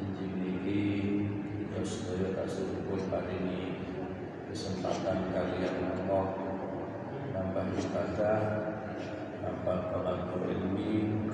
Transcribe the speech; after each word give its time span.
Injil 0.00 0.32
niki 0.40 0.80
kita 1.60 1.80
sedaya 1.84 2.28
tasih 2.40 2.66
pun 2.88 3.24
ini 3.28 3.76
kesempatan 4.48 5.28
kalian 5.30 5.76
Allah 6.00 6.24
nambah 7.36 7.66
ibadah, 7.78 8.40
nambah 9.44 9.78
pelaku 9.92 10.38
ilmi, 10.50 11.24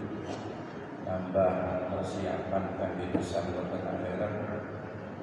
nambah 1.06 1.52
persiapan 1.95 2.65
kami 2.79 3.05
wonten 3.55 3.83
akhirat. 3.83 4.34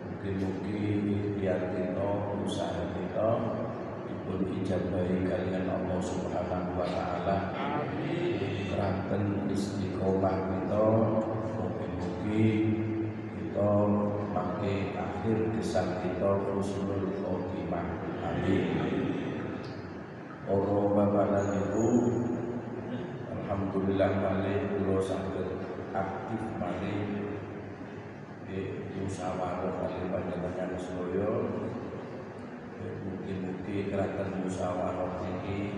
Mungkin-mungkin 0.04 1.04
ikhtiar 1.08 1.62
kita, 1.72 2.10
usaha 2.44 2.84
kita 2.96 3.30
dipun 4.08 4.40
ijabahi 4.64 5.18
kalian 5.28 5.68
Allah 5.68 6.00
Subhanahu 6.00 6.80
wa 6.80 6.88
taala 6.88 7.38
keranten 8.72 9.48
istiqomah 9.52 10.38
kita 10.52 10.86
mugi-mugi 11.56 12.83
kita 13.54 13.86
pakai 14.34 14.98
akhir 14.98 15.54
kesan 15.54 16.02
kita 16.02 16.42
husnul 16.42 17.06
khotimah 17.22 18.02
amin 18.26 18.66
Oro 20.50 20.98
bapak 20.98 21.30
dan 21.30 21.62
ibu 21.62 21.86
Alhamdulillah 23.30 24.10
malih 24.26 24.74
kula 24.74 24.98
saged 25.06 25.54
aktif 25.94 26.42
malih. 26.58 27.30
Di 28.50 28.90
musyawarah 28.98 29.86
kali 29.86 30.10
panjenengan 30.10 30.74
sedaya. 30.74 31.32
Mugi-mugi 33.06 33.94
keranten 33.94 34.50
musyawarah 34.50 35.22
ini 35.30 35.78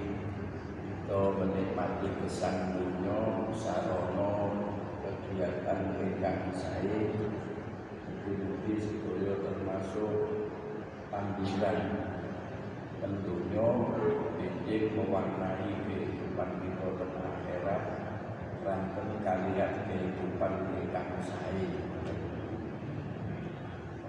kita 0.80 1.22
menikmati 1.44 2.08
kesan 2.24 2.80
dunia 2.80 3.52
sarana 3.52 4.48
kegiatan 5.04 6.00
ingkang 6.00 6.56
saya 6.56 7.35
bukti-bukti 8.66 8.82
sedaya 8.82 9.38
termasuk 9.46 10.14
panduan 11.14 11.80
tentunya 12.98 13.68
bijik 14.42 14.98
mewarnai 14.98 15.70
kehidupan 15.86 16.50
kita 16.66 16.88
dan 16.98 17.14
akhirat. 17.30 17.84
Ranten 18.66 19.22
kalian 19.22 19.86
kehidupan 19.86 20.54
ingkang 20.82 21.22
saya 21.22 21.70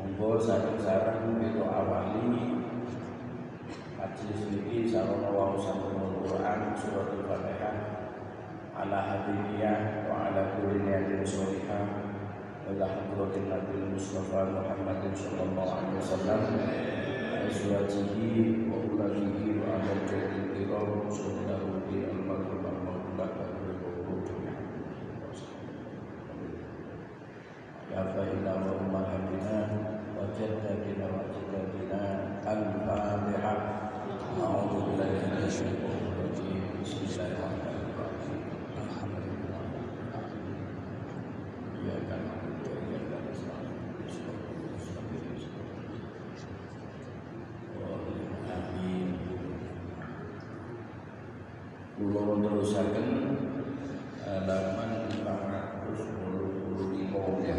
Monggo 0.01 0.41
sareng-sareng 0.41 1.37
kita 1.37 1.65
awali. 1.69 2.57
Majlis 4.01 4.41
ini 4.49 4.89
sarana 4.89 5.29
wa 5.29 5.61
sampun 5.61 6.25
Quran 6.25 6.73
surat 6.81 7.13
Al-Fatihah. 7.13 7.77
Ala 8.73 8.99
hadiyah 9.05 10.09
wa 10.09 10.33
ala 10.33 10.57
kulli 10.57 10.81
niyatin 10.81 11.21
sholihah 11.21 12.06
ila 12.72 12.86
hadratin 12.88 13.46
Nabi 13.52 13.76
Mustafa 13.94 14.40
Muhammadin 14.54 15.14
sallallahu 15.18 15.72
alaihi 15.76 15.98
wasallam 16.00 16.42
azwajihi 17.52 18.70
wa 18.70 18.78
ulatihi 18.86 19.60
wa 19.60 19.76
ala 19.76 19.94
jadil 20.08 20.46
kiram 20.56 20.90
sallallahu 21.10 21.66
alaihi 21.90 22.08
al-marhum 22.10 22.62
al-maqbulah 22.64 23.30
ya 27.92 28.02
fa 28.16 28.22
inna 28.24 28.54
wa 28.56 28.72
ummahatina 28.80 29.58
wa 30.16 30.24
jaddadina 30.38 31.06
wa 31.12 31.22
jaddadina 31.34 32.02
al-fatihah 32.48 33.60
أعوذ 34.32 34.96
بالله 34.96 35.12
من 35.28 35.44
الشيطان 35.44 36.00
الرجيم 36.08 36.64
بسم 36.88 37.00
الله 37.04 37.28
الرحمن 37.36 37.68
الرحيم 37.68 37.75
Kulo 52.47 52.63
nerusaken 52.63 53.11
halaman 54.23 55.11
485 55.19 57.43
ya. 57.43 57.59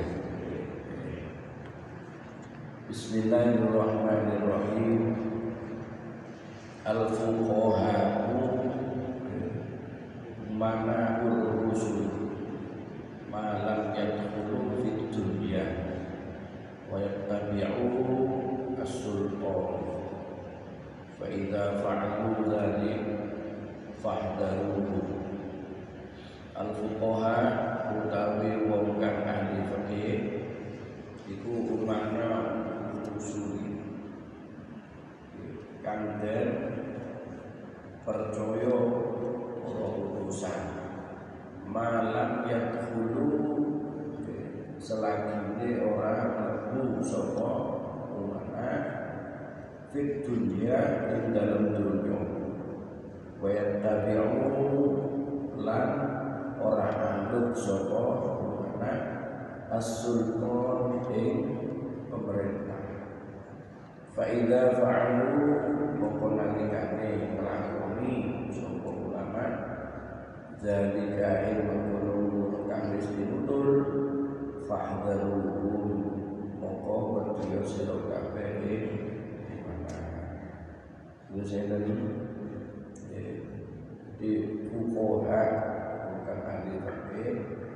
Bismillahirrahmanirrahim 2.87 5.11
al-fuqaha'u 6.87 8.39
mana 10.55 11.19
rusul 11.19 12.07
malam 13.27 13.91
yadkhulu 13.91 14.87
fid 14.87 15.11
dunya 15.11 15.67
wa 16.87 16.95
yattabi'u 16.95 17.91
as-sultan 18.79 19.83
fa 21.19 21.27
idza 21.27 21.75
fa'alu 21.83 22.47
dhalik 22.47 23.27
fahdharuhu 23.97 25.01
al-fuqaha 26.53 27.37
utawi 27.97 28.69
wong 28.69 29.01
kang 29.01 29.25
ahli 29.25 29.57
fikih 29.65 30.17
iku 31.25 31.81
umana 31.81 32.61
usul 33.17 33.57
kang 35.81 36.21
percaya 38.05 38.77
ora 39.65 39.87
urusan 39.97 40.61
malam 41.67 42.45
yang 42.45 42.69
dulu 42.93 43.27
selagi 44.77 45.81
orang 45.81 46.21
mlebu 46.71 47.01
sapa 47.01 47.51
umana 48.13 48.69
fit 49.89 50.21
dunia 50.21 51.09
ing 51.11 51.33
dalam 51.33 51.73
dunia 51.73 52.37
wa 53.37 53.53
yattabi'u 53.53 54.65
lan 55.61 55.89
ora 56.57 56.89
anut 56.89 57.53
sapa 57.53 58.01
umana 58.41 58.93
as-sultan 59.77 61.05
ing 61.13 61.37
pemerintah. 62.09 62.81
Fa 64.09 64.25
idza 64.25 64.73
fa'alu 64.73 65.33
mongko 66.01 66.27
nalikane 66.33 67.37
nglakoni 67.37 68.13
sapa 68.49 68.89
ulama 68.89 69.45
zalika 70.57 71.53
ilmu 71.53 71.75
qulub 71.93 72.65
kang 72.65 72.97
wis 72.97 73.05
dinutul 73.13 73.69
fahdharuhu 74.65 75.69
mongko 76.57 76.95
wedya 77.13 77.61
sira 77.61 77.97
kabeh 78.09 79.05
Itu 81.27 81.43
saya 81.45 81.69
tadi 81.69 81.93
di 84.17 84.31
fukoha 84.73 85.43
bukan 86.09 86.39
ahli 86.49 86.73
fikih 86.81 87.66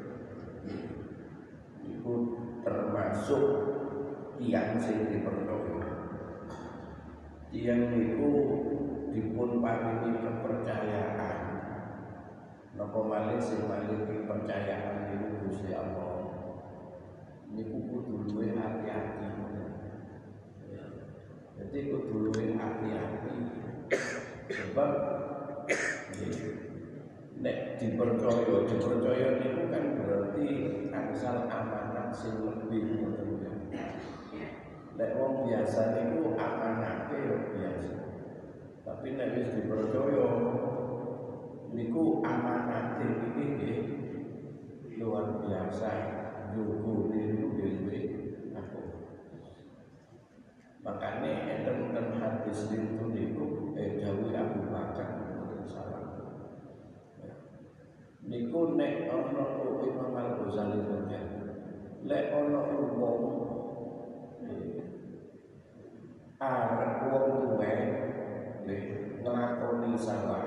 termasuk 3.32 3.44
tiang 4.42 4.76
sing 4.76 5.08
dipercaya 5.08 5.80
tiang 7.52 7.84
itu 7.96 8.32
dipun 9.12 9.50
paringi 9.60 10.12
kepercayaan. 10.20 11.38
Napa 12.76 13.00
malih 13.04 13.40
sing 13.44 13.68
maringi 13.68 14.08
kepercayaan 14.08 14.96
niku 15.12 15.48
Gusti 15.48 15.72
Allah? 15.76 16.32
Niku 17.52 17.78
kudu 17.92 18.16
duwe 18.32 18.56
hati-hati. 18.56 19.28
Jadi 21.60 21.80
kudu 21.92 22.32
duwe 22.32 22.56
hati-hati 22.56 23.36
sebab 24.52 24.92
nek 27.44 27.58
dipercaya 27.80 28.56
dipercaya 28.68 29.28
niku 29.44 29.64
kan 29.72 29.86
berarti 30.00 30.48
angsal 30.96 31.48
amanat 31.52 31.91
sing 32.14 32.44
lebih 32.44 33.02
nek 34.96 35.12
wong 35.18 35.34
biasa 35.48 35.82
niku 35.98 36.36
amanate 36.36 37.18
yo 37.26 37.38
biasa 37.56 37.96
tapi 38.86 39.08
nek 39.18 39.34
wis 39.40 39.50
dipercaya 39.56 40.28
niku 41.72 42.22
amanate 42.22 43.08
iki 43.32 43.48
luar 45.02 45.42
biasa 45.42 46.22
Jogo 46.52 47.08
niku 47.16 47.56
dhewe 47.56 48.00
aku. 48.52 48.82
Makanya 50.84 51.32
enten 51.48 51.96
ten 51.96 52.08
hadis 52.20 52.68
itu 52.76 53.04
niku 53.08 53.72
eh 53.80 54.04
dawuh 54.04 54.36
Abu 54.36 54.60
Bakar 54.68 55.32
mboten 55.32 55.64
salah. 55.64 56.04
Niku 58.28 58.76
nek 58.76 59.08
ana 59.08 59.44
Imam 59.88 60.12
Al-Ghazali 60.12 60.80
ngen. 60.84 61.31
Lek 62.02 62.34
ana 62.34 62.66
wong 62.98 63.22
arep 66.42 66.90
wong 67.14 67.26
tuwe 67.46 67.74
nglakoni 69.22 69.94
salah 69.94 70.46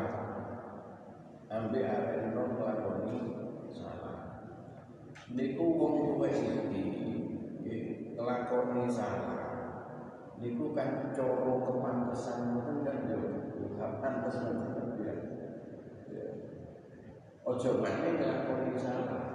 ambek 1.47 1.87
arep 1.87 2.35
nglakoni 2.35 3.19
salah. 3.71 4.51
Niku 5.31 5.63
wong 5.79 5.95
tuwe 6.19 6.29
iki 6.35 7.15
nglakoni 8.19 8.91
salah. 8.91 9.47
Niku 10.43 10.75
kan 10.75 11.15
cara 11.15 11.55
kepantesan 11.63 12.51
ngoten 12.51 12.83
kan 12.83 12.99
yo 13.07 13.19
bukan 13.63 13.91
pantes 14.03 14.43
ngoten 14.43 15.07
ya. 15.07 15.15
Ojo 17.47 17.71
maneh 17.79 18.19
nglakoni 18.19 18.75
salah 18.75 19.34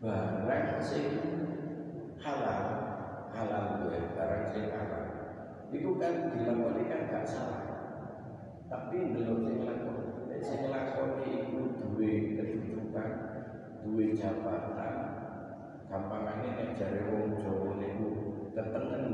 barang 0.00 0.76
sing 0.84 1.08
halal 2.20 2.62
halal 3.32 3.64
gue 3.80 4.00
barang 4.12 4.44
sing 4.52 4.68
halal. 4.68 5.04
Itu 5.72 5.96
kan 5.96 6.36
dilakoni 6.36 6.82
kan 6.88 7.00
gak 7.08 7.24
salah. 7.24 7.64
Tapi 8.68 9.14
belum 9.16 9.40
sing 9.46 9.58
lakoni 9.64 10.36
sing 10.44 10.68
lakoni 10.68 11.48
itu 11.48 11.60
duwe 11.80 12.12
kedudukan 12.36 13.10
duwe 13.84 14.12
jabatan. 14.12 14.94
Gampangane 15.86 16.48
nek 16.58 16.74
jare 16.74 17.00
wong 17.08 17.38
Jawa 17.38 17.78
niku 17.78 18.08
ketengen 18.52 19.04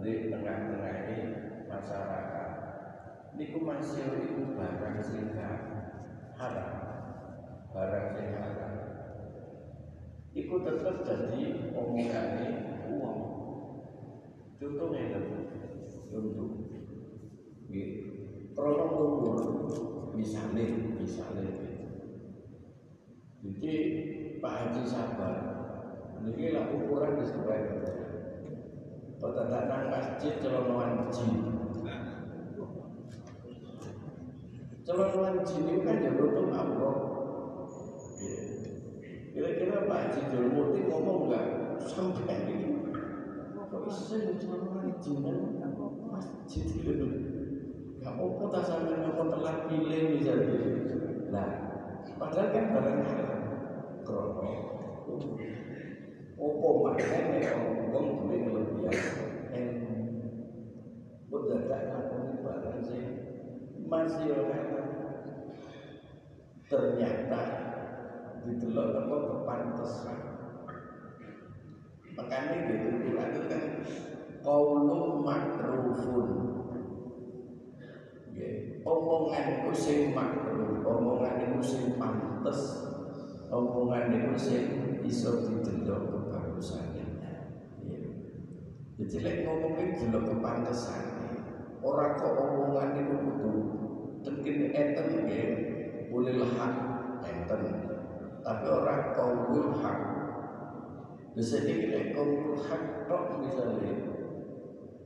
di 0.00 0.30
tengah-tengah 0.30 0.94
ini 1.10 1.18
masyarakat. 1.66 2.48
Niku 3.34 3.58
masih 3.66 4.08
itu 4.24 4.54
barang 4.56 4.98
sing 5.02 5.34
haram 6.40 6.70
barang 7.70 8.06
sing 8.16 8.28
haram 8.32 8.69
iku 10.30 10.62
tetep 10.62 10.96
jadi 11.02 11.40
omongane 11.74 12.46
uang 12.86 13.18
contohnya 14.60 15.18
untuk 16.10 16.50
gitu. 17.70 18.10
Krono 18.50 18.86
umur 18.92 19.38
misalnya, 20.18 20.98
misalnya 20.98 21.48
Jadi 23.40 23.72
Pak 24.36 24.52
Haji 24.52 24.82
sabar, 24.84 25.36
ini 26.20 26.52
lah 26.52 26.68
ukuran 26.76 27.16
di 27.16 27.24
sekolah 27.24 27.56
Kota 29.20 29.52
datang 29.52 29.92
masjid 29.92 30.36
celonoan 30.40 31.08
jin. 31.12 31.40
Celonoan 34.84 35.36
jin 35.44 35.64
itu 35.68 35.80
kan 35.84 36.04
ya 36.04 36.10
tuh 36.16 36.48
Allah. 36.52 37.09
Kira-kira 39.30 39.86
Pak 39.86 39.98
Haji 40.10 40.20
Jolmurti 40.34 40.80
ngomong 40.90 41.30
nggak 41.30 41.46
sampai 41.86 42.50
ini? 42.50 42.82
Kok 43.70 43.86
itu? 46.82 47.06
Gak 48.00 48.14
apa 48.16 48.44
tak 48.50 48.64
sampai 48.66 48.98
telat 49.06 49.58
pilih 49.70 50.02
misalnya. 50.18 50.58
Nah, 51.30 51.48
padahal 52.18 52.48
kan 52.50 52.64
barang 52.74 52.98
haram. 53.06 53.42
Krono. 54.02 54.42
En 59.54 59.70
Budak 61.30 61.70
lakoni 61.70 62.42
barang 62.42 62.78
sing 62.82 63.06
masih 63.86 64.34
ora 64.34 64.58
ternyata 66.66 67.69
didelok 68.46 68.88
apa 69.06 69.16
kepantesan. 69.16 70.18
Makanya 72.16 72.56
gitu 72.68 72.86
itu 73.16 73.40
kan 73.48 73.62
kaulum 74.40 75.24
makrufun 75.24 76.50
omongan 78.84 79.44
itu 79.60 79.72
sing 79.76 80.00
makruh, 80.16 80.80
omongan 80.84 81.34
itu 81.44 81.60
sing 81.60 81.84
pantes, 82.00 82.60
omongan 83.52 84.12
itu 84.16 84.34
sing 84.36 84.64
iso 85.04 85.46
didelok 85.46 86.08
kebagusane. 86.08 87.04
Ya. 87.84 87.98
Jadi 89.00 89.16
lek 89.24 89.36
ngomongin 89.44 89.88
delok 89.96 90.22
kepantesane, 90.32 91.28
ora 91.84 92.16
kok 92.16 92.36
omongan 92.36 92.90
itu 93.04 93.16
kudu 93.16 93.52
tekin 94.24 94.58
enten 94.72 95.06
nggih, 95.24 95.48
enten. 97.20 97.89
Tapi 98.40 98.64
ora 98.66 99.12
kaulul 99.12 99.76
hak. 99.78 99.98
Bisa 101.36 101.62
dikira 101.62 102.10
kaulul 102.10 102.58
hak 102.58 103.06
tok 103.06 103.38
misalnya, 103.38 103.92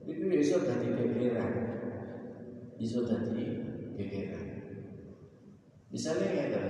itu 0.09 0.25
bisa 0.25 0.57
jadi 0.57 0.89
gegeran, 0.97 1.53
bisa 2.81 3.05
jadi 3.05 3.45
gegeran. 3.93 4.47
Misalnya 5.95 6.27
ya 6.51 6.63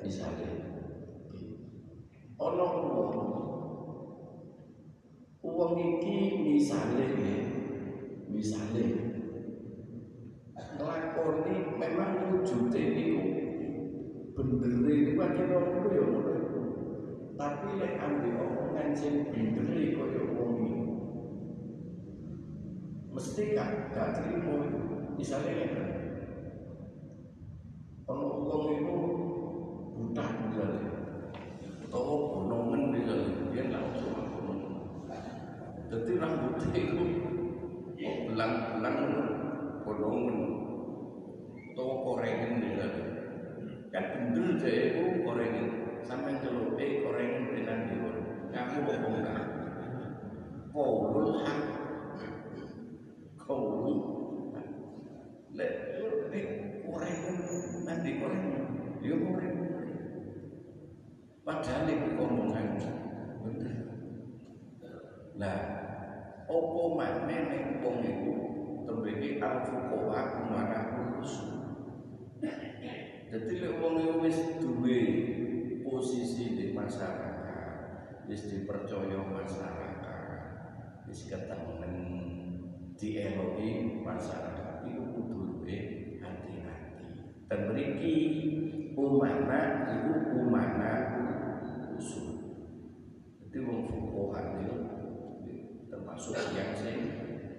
misalnya. 0.00 0.50
Ono 2.40 2.66
uang. 2.80 3.12
Uang 5.44 5.72
iki 5.76 6.16
misalnya 6.40 7.04
ya 7.12 7.44
misalnya. 8.32 8.88
Ngelakoni 10.74 11.54
memang 11.76 12.10
wujudnya 12.34 12.82
ini 12.82 13.43
itu 14.34 15.12
kan 15.14 15.30
kira 15.38 15.58
itu 15.62 15.88
ya 15.94 16.02
ngono 16.10 16.32
tapi 17.38 17.68
lek 17.78 17.94
ambil 18.02 18.34
omongan 18.42 18.88
sing 18.98 19.30
bener 19.30 19.78
kaya 19.94 20.22
mesti 23.14 23.42
gak 23.54 23.70
gak 23.94 24.08
terima 24.18 24.58
misalnya 25.14 25.54
ya 25.54 25.82
ono 28.10 28.26
wong 28.42 28.64
itu 28.74 28.98
buta 29.94 30.26
dia 33.54 33.62
langsung 33.70 34.18
bonong 34.34 34.58
jadi 35.94 36.12
rambutnya 36.18 36.74
itu 36.74 37.02
belang-belang 38.26 38.98
bonongan 39.86 40.38
utawa 41.70 41.94
misalnya 42.02 43.13
kan 43.94 44.04
bener 44.10 44.58
saya 44.58 44.90
itu 44.90 45.22
korengan 45.22 45.66
sampai 46.02 46.34
celup 46.42 46.74
eh 46.82 47.06
korengan 47.06 47.54
dengan 47.54 47.78
dia 47.86 48.10
kamu 48.50 48.78
bohong 48.82 49.22
kan 49.22 49.46
kaulul 50.74 51.38
hak 51.46 51.60
kaulul 53.38 53.96
lek 55.54 55.72
eh 56.34 56.46
korengan 56.82 57.36
nanti 57.86 58.10
korengan 58.18 58.64
dia 58.98 59.14
korengan 59.14 59.64
Padahal 61.44 61.84
itu 61.92 62.16
omongan 62.16 62.80
bener. 63.44 63.76
Lah, 65.36 65.60
opo 66.48 66.96
maneh 66.96 67.40
nek 67.52 67.84
wong 67.84 68.00
iku 68.00 68.32
tembeke 68.88 69.44
al-fuqaha 69.44 70.20
kumara 70.40 70.80
usul. 70.88 70.93
Jadi 73.34 73.66
lek 73.66 73.82
wong 73.82 73.98
iku 73.98 74.22
wis 74.22 74.38
duwe 74.62 74.98
posisi 75.82 76.54
di 76.54 76.70
masyarakat, 76.70 77.90
wis 78.30 78.46
dipercaya 78.46 79.26
masyarakat, 79.26 80.22
wis 81.10 81.26
ketengen 81.26 81.94
dieloki 82.94 83.98
masyarakat 84.06 84.86
itu 84.86 85.02
kudu 85.18 85.38
duwe 85.50 85.78
hati-hati. 86.22 87.26
Dan 87.50 87.74
mriki 87.74 88.14
umana 88.94 89.90
itu 89.90 90.14
umana 90.38 90.92
usul. 91.98 92.38
Jadi 93.42 93.58
wong 93.66 93.82
fuqaha 93.90 94.62
itu 94.62 94.78
termasuk 95.90 96.38
yang 96.54 96.70
sing 96.78 96.98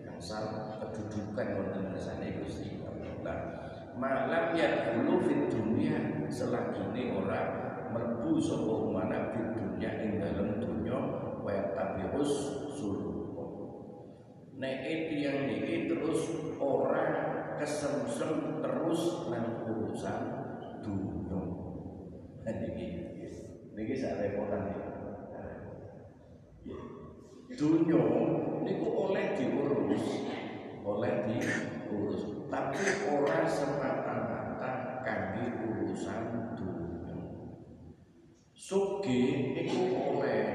asal 0.08 0.72
kedudukan 0.80 1.48
wonten 1.60 1.92
kersane 1.92 2.40
Gusti 2.40 2.80
Allah. 2.80 3.75
Malam 3.96 4.52
ya 4.60 4.92
dulu 4.92 5.24
fit 5.24 5.48
dunia 5.48 6.28
selagi 6.28 6.84
ini 6.92 7.16
orang 7.16 7.48
merbu 7.96 8.36
sapa 8.44 8.92
mana 8.92 9.32
fit 9.32 9.56
dunia 9.56 9.90
ing 10.04 10.20
dalam 10.20 10.60
dunia 10.60 11.00
wa 11.40 11.56
tabius 11.72 12.32
suruh. 12.76 13.16
Nek 14.56 14.84
yang 15.12 15.48
ini 15.48 15.88
terus 15.88 16.28
orang 16.60 17.12
kesemsem 17.56 18.60
terus 18.60 19.32
nang 19.32 19.64
urusan 19.64 20.20
dunia. 20.84 21.40
Dan 22.44 22.56
ini 22.76 23.06
Niki 23.76 23.92
sak 23.92 24.24
repotan 24.24 24.72
nih. 24.72 24.78
dunia 27.56 28.04
niku 28.68 28.88
oleh 29.08 29.36
diurus, 29.36 30.28
oleh 30.84 31.14
diurus, 31.28 32.35
tapi 32.50 32.78
orang 33.10 33.46
semata-mata 33.50 35.02
kangge 35.02 35.46
urusan 35.66 36.54
dunia. 36.58 37.18
Sugi 38.56 39.54
niku 39.54 39.94
oleh, 39.94 40.46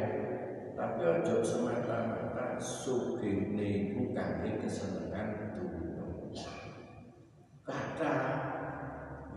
tapi 0.74 1.00
aja 1.04 1.42
semata-mata 1.42 2.58
sugi 2.58 3.54
niku 3.54 4.14
kangge 4.14 4.62
kesenangan 4.62 5.58
dunia. 5.58 6.04
Kata 7.66 8.16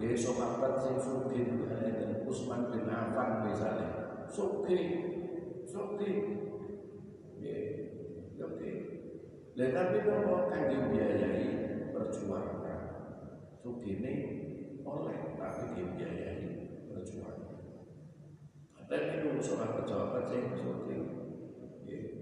ya 0.01 0.09
sahabat 0.17 0.73
sing 0.81 0.97
sugih 0.97 1.69
dan 1.69 2.25
Usman 2.25 2.73
bin 2.73 2.89
Affan 2.89 3.45
misalnya 3.45 4.25
sugih 4.25 4.85
sugih 5.69 6.41
Oke. 8.43 8.71
Lah 9.55 9.69
tapi 9.71 9.97
kalau 10.03 10.51
kangge 10.51 10.91
biayai 10.91 11.72
perjuangan. 12.03 12.81
Sugine 13.63 14.13
oleh 14.83 15.39
tapi 15.39 15.63
dibiayai 15.71 16.43
perjuangan. 16.91 17.59
Ada 18.75 18.97
itu 19.23 19.39
seorang 19.39 19.79
pejabat 19.79 20.27
yang 20.35 20.51
sugih. 20.59 21.01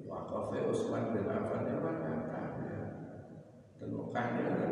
Wakaf 0.06 0.54
Utsman 0.54 1.16
bin 1.16 1.26
Affan 1.26 1.66
itu 1.66 1.80
kan 1.82 1.98
kata 2.04 2.42
ya. 2.68 2.84
Dan 3.82 3.96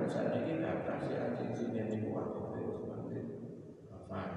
saat 0.06 0.36
ini 0.36 0.62
kata 0.62 0.94
si 1.02 1.16
anjing 1.18 1.52
sini 1.56 1.80
yang 1.80 2.14
wakaf 2.14 2.54
Utsman 2.54 3.10
bin 3.10 3.26
Affan. 3.90 4.30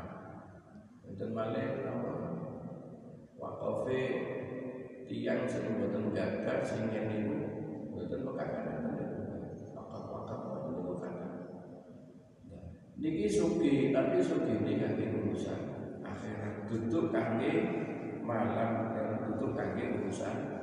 Dan 1.13 1.29
malah 1.37 1.69
apa? 1.85 2.13
Wakaf 3.37 3.91
tiang 5.13 5.45
sing 5.45 5.77
boten 5.77 6.15
gagal 6.17 6.59
sing 6.65 6.89
niku 6.89 7.37
boten 7.93 8.25
pekakanan 8.25 8.97
wakaf-wakaf 9.77 10.41
niku 10.73 10.93
kata 10.97 11.29
niki 13.03 13.27
sugi 13.27 13.91
tapi 13.91 14.23
sugi 14.23 14.63
ini 14.63 14.79
kangge 14.79 15.07
urusan. 15.11 15.61
Akhirat 16.07 16.71
duduk 16.71 17.11
kangge 17.11 17.53
malam 18.23 18.95
dan 18.95 19.27
duduk 19.27 19.59
kangge 19.59 19.99
urusan 19.99 20.63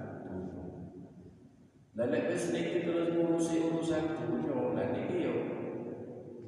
dan 1.99 2.15
nek 2.15 2.31
wis 2.31 2.47
terus 2.55 3.11
ngurusi 3.11 3.59
urusan 3.59 4.23
dunia 4.23 4.71
dan 4.71 4.95
niki 4.95 5.27
yo 5.27 5.35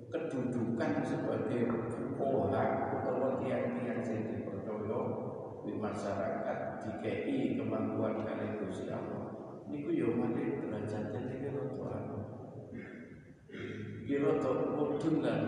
kedudukan 0.08 1.04
sebagai 1.04 1.68
fuqaha 1.92 2.64
utawa 2.96 3.36
tiang-tiang 3.44 4.00
sing 4.00 4.32
dipercaya 4.32 5.00
di 5.68 5.76
masyarakat 5.76 6.58
dikei 6.88 7.60
kemampuan 7.60 8.24
kali 8.24 8.64
Gusti 8.64 8.88
Allah. 8.96 9.60
Niku 9.68 9.92
yo 9.92 10.16
mati 10.16 10.56
derajate 10.56 11.20
iki 11.20 11.52
rada 11.52 11.86
anu. 12.00 12.20
Iki 14.08 14.16
rada 14.24 14.52
mudun 14.72 15.16
lan 15.20 15.40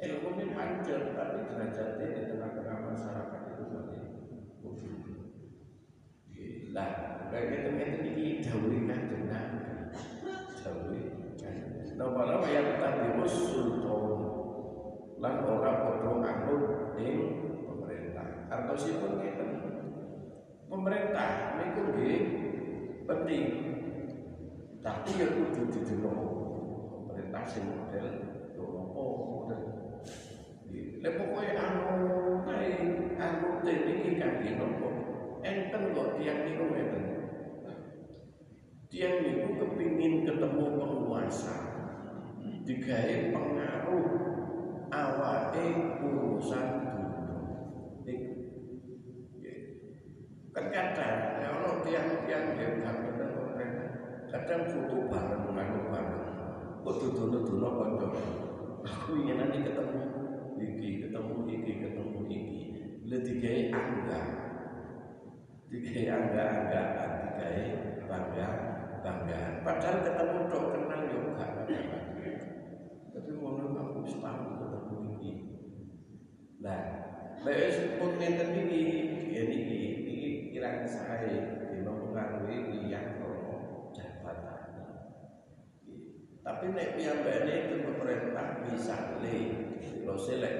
ilmu 0.00 0.28
ini 0.36 0.44
panjang 0.56 1.12
tapi 1.12 1.38
derajatnya 1.52 2.06
di 2.16 2.22
tengah-tengah 2.32 2.78
masyarakat 2.88 3.40
itu 3.52 3.64
mati 3.68 3.98
mudun 4.64 4.96
lah 6.72 6.90
kayak 7.28 7.44
gitu 7.52 7.68
itu 7.76 7.94
ini 8.08 8.26
dawuh 8.40 8.80
kanjeng 8.88 9.24
Nabi 9.28 9.58
dawuh 10.64 11.20
Nama-nama 12.00 12.48
yang 12.48 12.80
tadi 12.80 13.12
sultan 13.28 14.24
lan 15.20 15.34
ora 15.44 15.84
padha 15.84 16.12
anut 16.32 16.96
ing 16.96 17.16
pemerintah. 17.68 18.48
Artosipun 18.48 19.20
ngeten 19.20 19.50
pemerintah 20.64 21.60
niku 21.60 21.92
nggih 21.92 22.20
penting. 23.04 23.44
Tapi 24.80 25.08
ya 25.12 25.28
kudu 25.28 25.68
didelok 25.68 26.20
pemerintah 27.04 27.44
sing 27.44 27.68
model. 27.68 28.29
Lha 31.00 31.10
pokoke 31.16 31.48
anu 31.56 31.84
kae 32.44 32.68
anu 33.16 33.48
iki 33.64 34.20
kangge 34.20 34.50
nopo? 34.60 34.88
Enten 35.40 35.82
kok 35.96 36.08
tiyang 36.20 36.40
niku 36.44 36.64
ngeten. 36.68 37.04
Tiang 38.92 39.14
niku 39.24 39.48
kepingin 39.56 40.28
ketemu 40.28 40.64
penguasa 40.76 41.56
digawe 42.68 43.16
pengaruh 43.32 44.04
awake 44.90 45.64
urusan 46.02 46.66
dunia 46.92 47.36
kan 50.50 50.66
kadang 50.74 51.18
ya 51.38 51.48
Allah 51.54 51.74
tiang-tiang 51.86 52.58
dan 52.58 52.74
pemerintah 52.82 53.88
kadang 54.34 54.60
butuh 54.66 55.00
barang 55.06 55.42
mengandung 55.46 55.86
barang 55.94 56.22
kok 56.82 56.94
duduk-duduk 56.98 57.72
konco 57.78 58.08
aku 58.82 59.10
ingin 59.22 59.38
nanti 59.38 59.62
ketemu 59.62 60.09
iki 60.60 60.88
ketemu 61.04 61.34
iki 61.48 61.72
ketemu 61.80 62.20
iki. 62.28 62.62
Le 63.08 63.16
digawe 63.24 63.62
angga. 63.72 64.20
Digawe 65.70 66.02
angga-anggaan 66.08 67.10
digawe 67.24 67.64
bangga 68.06 68.48
banggaan. 69.00 69.52
Padahal 69.64 69.96
ketemu 70.04 70.38
dok 70.48 70.64
kenal 70.74 71.00
yo 71.08 71.20
gak 71.36 71.50
tapi 73.10 73.30
ngono 73.34 73.74
aku 73.74 74.06
wis 74.06 74.16
tahu 74.22 74.48
ketemu 74.60 74.96
iki. 75.18 75.32
Lah 76.62 76.82
Lek 77.40 77.96
pun 77.96 78.20
ngeten 78.20 78.52
iki, 78.52 78.84
ya 79.32 79.48
niki 79.48 79.80
kirang 80.52 80.84
sae 80.84 81.56
dina 81.72 81.88
pengaruhi 81.88 82.68
liyang 82.68 83.16
krono 83.16 83.88
jabatan. 83.96 84.76
Tapi 86.44 86.64
nek 86.76 87.00
piyambakne 87.00 87.54
itu 87.64 87.76
pemerintah 87.80 88.60
misale 88.60 89.36
lho 90.10 90.18
selek 90.18 90.56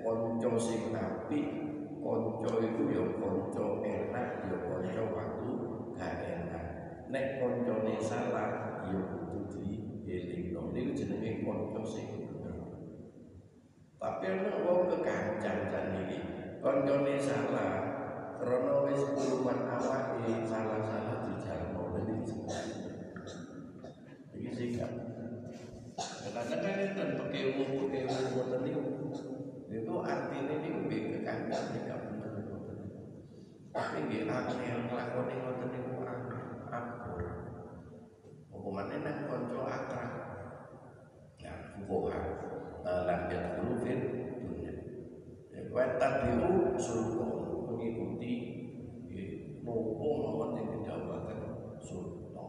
kanca 0.00 0.50
sing 0.56 0.88
apik, 0.96 1.46
kanca 2.00 2.52
iku 2.64 2.82
ya 2.88 3.04
kanca 3.20 3.64
enak, 3.84 4.28
ya 4.48 4.56
kanca 4.64 5.02
waktu 5.12 5.50
gak 5.92 6.14
enak. 6.24 6.64
Nek 7.12 7.26
kancane 7.36 7.94
salah 8.00 8.80
ya 8.88 9.00
kudu 9.04 9.44
dielingno. 10.08 10.72
Niku 10.72 10.96
jenenge 10.96 11.44
kanca 11.44 11.84
sing 11.84 12.26
tapi 13.96 14.28
ana 14.28 14.62
wong 14.62 14.92
kekancan 14.92 15.72
jan 15.72 15.86
iki 16.04 16.18
kancane 16.60 17.16
salah 17.16 17.72
karena 18.38 18.74
wis 18.86 19.02
kuluman 19.16 19.66
awake 19.66 20.44
salah-salah 20.44 21.24
dijalmo 21.24 21.96
dadi 21.96 22.14
iki 24.36 24.50
sikap 24.52 25.05
itu 26.44 27.02
pakai 27.16 27.42
umum 27.56 27.68
pakai 27.88 28.00
umum 28.04 28.28
boten 28.36 28.60
niku 28.68 28.82
itu 29.72 29.92
artinya 30.04 30.54
niku 30.60 30.78
nggih 30.84 31.02
kekancan 31.16 31.64
sikap 31.72 32.00
bener 32.12 32.44
boten 32.44 32.76
tapi 33.72 33.98
nggih 34.04 34.28
angel 34.28 34.78
nglakoni 34.84 35.34
ngoten 35.40 35.68
niku 35.72 35.92
aku 36.68 37.12
hukumane 38.50 38.96
nang 38.98 39.30
kanca 39.30 39.62
akrab. 39.62 40.12
Ya 41.38 41.52
fuqaha 41.86 43.06
lam 43.06 43.20
yadkhulu 43.30 43.72
fil 43.80 44.02
dunya 44.42 44.74
wa 45.70 45.84
tabi'u 46.00 46.74
sultan 46.76 47.30
mengikuti 47.70 48.34
nopo 49.66 50.10
mawon 50.22 50.50
yang 50.54 50.68
didakwakan 50.78 51.38
sultan 51.82 52.48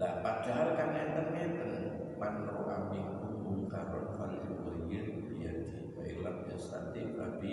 nah 0.00 0.24
padahal 0.24 0.72
kan 0.74 0.96
enten-enten 0.96 1.93
man 2.24 2.48
ro'a 2.48 2.88
minkum 2.88 3.44
mungkaron 3.44 4.08
fal 4.16 4.32
yughayyir 4.32 5.28
biyadi 5.28 5.92
wa 5.92 6.00
illam 6.08 6.48
yastati 6.48 7.12
fa 7.12 7.36
bi 7.36 7.52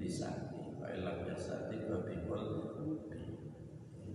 lisani 0.00 0.72
fa 0.80 0.88
bi 2.08 2.16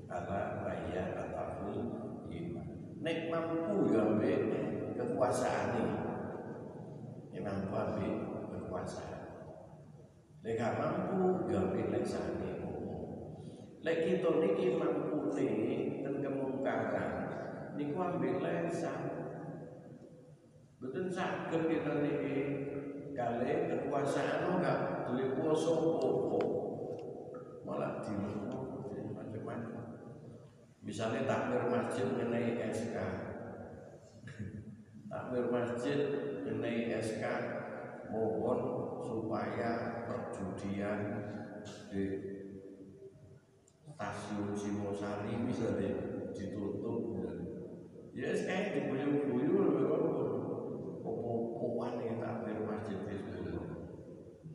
ala 0.10 0.65
raya 0.65 1.03
ataful 1.13 1.77
iman 2.25 2.67
nek 2.98 3.29
mampu 3.29 3.93
ya 3.93 4.03
kekuasaan 4.98 5.77
ini 5.77 5.96
yang 7.31 7.48
mampu 7.48 7.74
ambil 7.74 8.13
kekuasaan. 8.51 9.22
Lek 10.41 10.58
gak 10.58 10.77
mampu 10.81 11.48
ya 11.48 11.63
ambil 11.63 11.88
leksane 11.96 12.51
Lek 13.81 13.98
kita 14.05 14.29
niki 14.38 14.77
mampu 14.77 15.31
nih 15.34 16.03
dan 16.05 16.22
kemungkaran 16.22 17.12
niku 17.79 17.98
ambil 17.98 18.36
leksan. 18.43 19.11
Betul 20.82 21.14
saged 21.14 21.70
kita 21.70 22.02
niki 22.02 22.38
kali 23.14 23.70
kekuasaan 23.70 24.50
enggak 24.50 25.06
duwe 25.06 25.38
kuasa 25.38 25.78
apa 25.78 26.42
malah 27.62 28.02
dilupa 28.02 28.82
macam-macam. 29.14 29.86
Misalnya 30.82 31.30
takmir 31.30 31.70
masjid 31.70 32.10
mengenai 32.10 32.66
SK 32.74 32.98
takmir 35.14 35.54
masjid 35.54 36.00
mengenai 36.50 36.98
SK 36.98 37.24
mohon 38.10 38.60
supaya 39.06 40.02
perjudian 40.10 41.00
di 41.94 42.04
stasiun 43.86 44.50
Singosari 44.58 45.46
bisa 45.46 45.78
ditutup. 45.78 47.22
Ya 48.18 48.34
saya 48.34 48.74
dibuyur-buyur 48.74 50.21
opo-opoan 51.32 52.04
yang 52.04 52.20
takbir 52.20 52.60
masjid 52.68 53.00
itu 53.08 53.56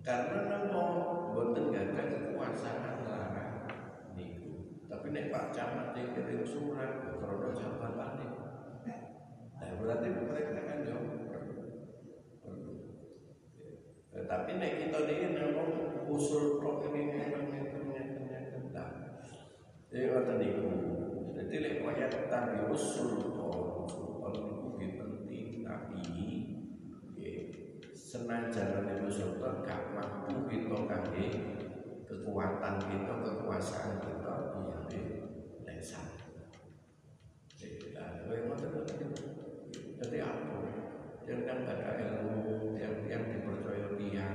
karena 0.04 0.60
nama 0.60 0.84
boten 1.32 1.72
gada 1.72 2.04
kekuasaan 2.04 3.02
larang 3.08 3.66
niku. 4.14 4.84
Tapi 4.86 5.06
nek 5.10 5.32
Pak 5.34 5.50
Camat 5.50 5.96
yang 5.98 6.14
kirim 6.14 6.44
surat 6.46 7.02
karena 7.02 7.48
jabatan 7.56 8.12
nah 9.56 9.72
berarti 9.80 10.06
mereka 10.12 10.62
kan 10.68 10.84
jauh 10.84 11.16
tapi 14.26 14.50
nek 14.58 14.72
kita 14.84 14.98
ini 15.06 15.26
memang 15.32 15.70
usul 16.08 16.60
tok 16.60 16.92
ini 16.92 17.14
memang 17.14 17.56
jadi 19.96 20.12
ngoten 20.12 20.36
niku. 20.44 20.68
Jadi 21.32 21.54
lek 21.56 21.74
kaya 21.80 22.06
tabi 22.28 22.68
usul 22.68 23.32
sultan 23.88 24.34
niku 24.44 24.76
nggih 24.76 24.92
penting 25.00 25.64
tapi 25.64 26.04
nggih 27.16 27.40
senajan 28.06 28.86
niku 28.86 29.10
sultan 29.10 29.66
gak 29.66 29.90
mampu 29.90 30.46
kita 30.46 30.78
kangge 30.86 31.26
kekuatan 32.06 32.78
kita, 32.86 33.14
kekuasaan 33.18 33.98
kita 33.98 34.34
iya 34.94 35.26
lesan. 35.66 36.06
Jadi 39.98 40.18
apa? 40.22 40.56
Yang 41.26 41.40
kan 41.50 41.58
ada 41.66 41.98
ilmu 41.98 42.78
yang 42.78 42.94
yang 43.10 43.26
dipercaya 43.26 43.98
dia, 43.98 44.26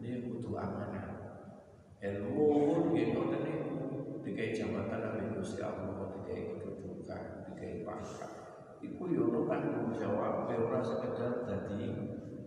dia 0.00 0.24
butuh 0.24 0.56
amanah. 0.56 1.08
Ilmu 2.00 2.48
gitu 2.96 3.20
tadi 3.28 3.52
dikai 4.24 4.56
jabatan 4.56 5.00
nabi 5.04 5.36
Gusti 5.36 5.60
Allah 5.60 6.08
dikai 6.16 6.56
kedudukan 6.56 7.22
dikai 7.52 7.84
pangkat 7.84 8.44
yo 8.84 9.28
ono 9.28 9.40
tanggung 9.44 9.92
jawab 9.96 10.48
ora 10.48 10.80
sekedar 10.80 11.44
dadi 11.44 12.03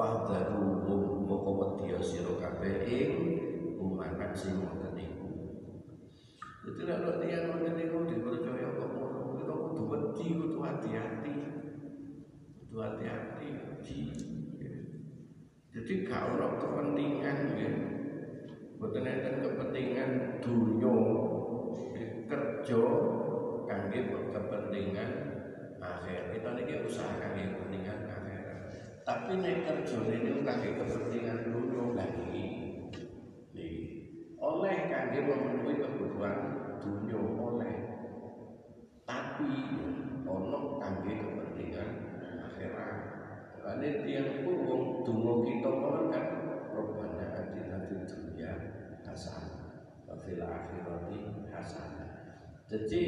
Fahdaruhum 0.00 1.28
Maka 1.28 1.50
wadiya 1.52 2.00
siro 2.00 2.40
kabeh 2.40 2.88
ing 2.88 3.12
Umanat 3.80 4.32
sing 4.36 4.60
ngoten 4.60 4.96
iku. 4.96 5.28
Jadi 6.64 6.82
kalau 6.84 7.20
dia 7.20 7.48
ngoten 7.48 7.76
iku 7.76 8.08
dipercaya 8.08 8.76
kok 8.76 8.88
ngono 8.96 9.20
Kita 9.36 9.52
kudu 9.52 9.82
wedi, 9.92 10.26
kudu 10.40 10.58
hati-hati. 10.64 11.34
Kudu 12.64 12.76
hati-hati 12.80 13.48
Jadi 15.70 15.92
gak 16.08 16.22
ono 16.32 16.48
kepentingan 16.56 17.38
ya 17.60 17.72
Boten 18.80 19.04
enten 19.04 19.44
kepentingan 19.44 20.40
dunia 20.40 20.96
kerja 22.24 22.82
kangge 23.68 24.00
kepentingan 24.08 25.10
akhir. 25.84 26.32
Kita 26.32 26.50
ini 26.56 26.74
usaha 26.88 27.12
kangge 27.20 27.52
kepentingan 27.52 27.98
akhir 28.08 28.29
tapi 29.10 29.42
nek 29.42 29.66
kerja 29.66 30.06
ini 30.06 30.46
kangge 30.46 30.70
kepentingan 30.78 31.50
dunia 31.50 31.98
lagi 31.98 32.46
nih 33.50 33.74
oleh 34.38 34.86
kangge 34.86 35.26
memenuhi 35.26 35.82
kebutuhan 35.82 36.36
dunia 36.78 37.18
oleh. 37.18 37.74
Tapi 39.02 39.50
ono 40.22 40.78
kangge 40.78 41.26
kepentingan 41.26 41.90
akhirat. 42.38 42.98
Karena 43.58 43.98
tiang 44.06 44.46
pun 44.46 44.56
wong 45.02 45.42
kita 45.42 45.70
kan 46.14 46.24
Rabbana 46.70 47.34
atina 47.34 47.82
fid 47.90 48.06
dunya 48.06 48.54
hasanah. 49.02 49.90
Wa 50.06 50.14
fil 50.22 50.38
akhirati 50.38 51.50
hasanah. 51.50 52.10
Jadi 52.70 53.02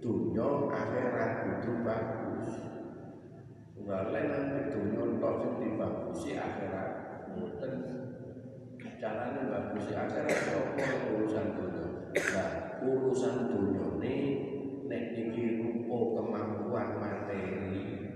dunia 0.00 0.48
akhirat 0.72 1.60
itu 1.60 1.72
bagus. 1.84 2.73
Walain 3.84 4.32
nanti 4.32 4.72
dunia 4.72 5.20
tok 5.20 5.34
sing 5.44 5.52
dibagusi 5.60 6.40
akhirat. 6.40 6.90
Mboten 7.36 7.72
carane 8.96 9.42
bagusi 9.52 9.92
akhirat 9.92 10.40
apa 10.56 10.84
urusan 11.12 11.46
dunia. 11.52 11.86
Nah, 12.32 12.50
urusan 12.80 13.52
dunia 13.52 13.84
ini 14.00 14.14
nek 14.88 15.04
iki 15.12 15.60
rupa 15.60 16.16
kemampuan 16.16 16.96
materi. 16.96 18.08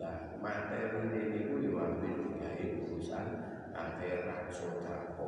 Lah, 0.00 0.40
materi 0.40 1.04
ini 1.12 1.52
ku 1.52 1.60
yo 1.60 1.76
ambil 1.76 2.24
digawe 2.24 2.64
urusan 2.88 3.26
akhirat 3.76 4.48
sedekah. 4.48 5.20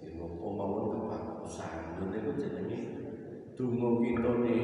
Iku 0.00 0.16
mau 0.40 0.96
kebagusan. 0.96 2.00
Niku 2.08 2.40
jenenge 2.40 2.80
Dungo 3.52 4.00
kita 4.00 4.40
di 4.40 4.56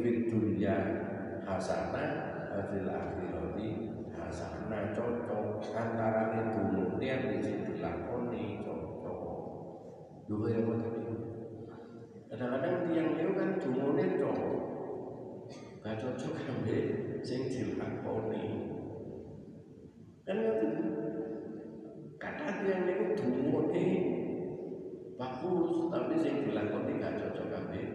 fit 0.00 0.32
dunya 0.32 0.72
hasanah 1.44 2.29
fil 2.68 2.88
akhirati 2.88 3.68
hasanah 4.12 4.92
cocok. 4.92 5.64
Antara 5.72 6.36
itu 6.36 7.00
yang 7.00 7.22
bisa 7.32 7.52
dilakoni 7.64 8.60
cocok. 8.60 9.20
Dua 10.28 10.46
yang 10.52 10.64
begitu 10.68 11.30
kadang-kadang 12.30 12.86
tiang 12.86 13.08
itu 13.18 13.32
kan 13.34 13.50
ini 13.58 14.04
cocok. 14.22 14.38
Gak 15.80 15.96
cocok 15.98 16.34
ambil 16.46 16.86
sing 17.26 17.40
dilakoni 17.50 18.46
kan 20.28 20.36
itu 20.38 20.68
kata 22.20 22.46
tiang 22.62 22.84
itu 22.86 23.26
ini 23.74 23.86
bagus 25.18 25.90
tapi 25.90 26.14
sing 26.22 26.34
dilakoni 26.46 27.02
gak 27.02 27.18
cocok 27.18 27.48
ambil. 27.50 27.86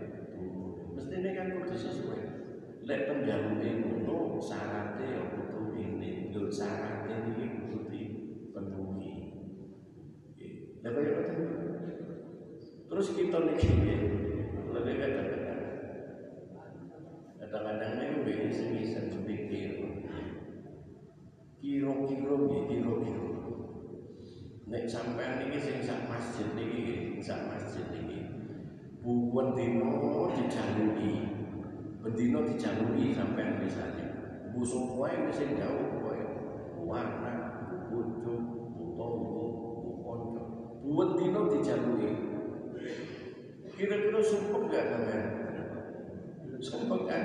Mestinya 0.94 1.32
kan 1.32 1.48
kudu 1.56 1.76
sesuai 1.76 2.25
lek 2.86 3.10
pendahulunya 3.10 3.82
ngono 3.82 4.38
syaratnya 4.38 5.06
yang 5.10 5.28
kudu 5.34 5.74
ini. 5.74 6.30
Lho 6.30 6.46
syaratnya 6.54 7.34
ini 7.34 7.46
kudu 7.66 7.90
dipenuhi. 7.90 9.14
Ya 10.86 10.90
kaya 10.94 11.26
terus 12.86 13.08
kita 13.18 13.38
niki 13.42 13.74
lebih 14.70 14.96
kadang-kadang. 15.02 15.62
Kadang-kadang 17.42 17.92
ini 17.98 18.22
begini 18.22 18.54
sing 18.54 18.70
bisa 18.78 19.02
berpikir 19.10 19.82
kira-kira 21.58 22.38
kira-kira. 22.70 23.26
Nek 24.70 24.86
sampean 24.86 25.42
niki 25.42 25.58
sing 25.58 25.82
sak 25.82 26.06
masjid 26.06 26.54
niki 26.54 27.18
sak 27.18 27.50
masjid 27.50 27.90
niki. 27.90 28.22
Buat 29.02 29.58
dino 29.58 30.30
dijalui 30.38 31.35
bendino 32.06 32.46
dijalui 32.46 33.10
sampai 33.18 33.58
misalnya. 33.58 34.06
Busuk 34.54 34.94
wae 35.02 35.26
wis 35.26 35.42
jauh 35.42 36.06
wae 36.06 36.22
warna 36.78 37.34
bojo 37.90 38.34
utawa 38.78 39.26
konco 40.06 40.44
buat 40.86 41.10
dino 41.18 41.50
kira-kira 43.76 44.22
sumpah 44.22 44.62
gak 44.70 44.86
sampean? 44.88 45.26
Sumpah 46.62 47.02
kan? 47.10 47.24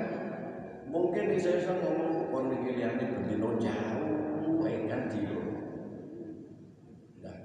Mungkin 0.91 1.39
saya 1.39 1.71
ngomong 1.79 2.33
kon 2.33 2.51
iki 2.51 2.81
bendino 2.81 3.55
jauh 3.61 4.57
wae 4.59 4.89
kan 4.89 5.07
dilo 5.13 5.39
nah 7.21 7.37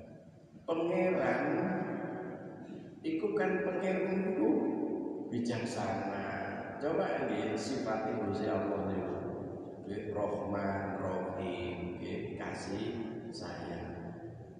pangeran 0.64 1.44
Iku 3.06 3.38
kan 3.38 3.62
pengirim 3.62 4.34
itu 4.34 4.50
bijaksana. 5.30 6.25
Coba 6.76 7.24
ini 7.24 7.56
sifat 7.56 8.20
Gusti 8.20 8.44
Allah 8.52 8.84
niku. 8.92 9.16
Rahman, 10.12 10.98
Rahim, 11.00 11.96
kasih 12.36 12.92
sayang. 13.32 13.96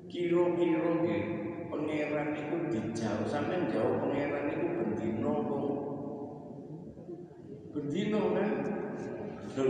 Kira-kira 0.08 1.02
nggih 1.02 1.22
pangeran 1.68 2.28
itu 2.32 2.56
dijauh 2.72 3.26
sampai 3.26 3.68
jauh 3.68 4.00
pangeran 4.00 4.48
itu 4.48 4.66
bendino 4.80 5.34
kok. 5.44 5.74
Bendino 7.74 8.22
kan. 8.32 8.50
Lho. 9.56 9.66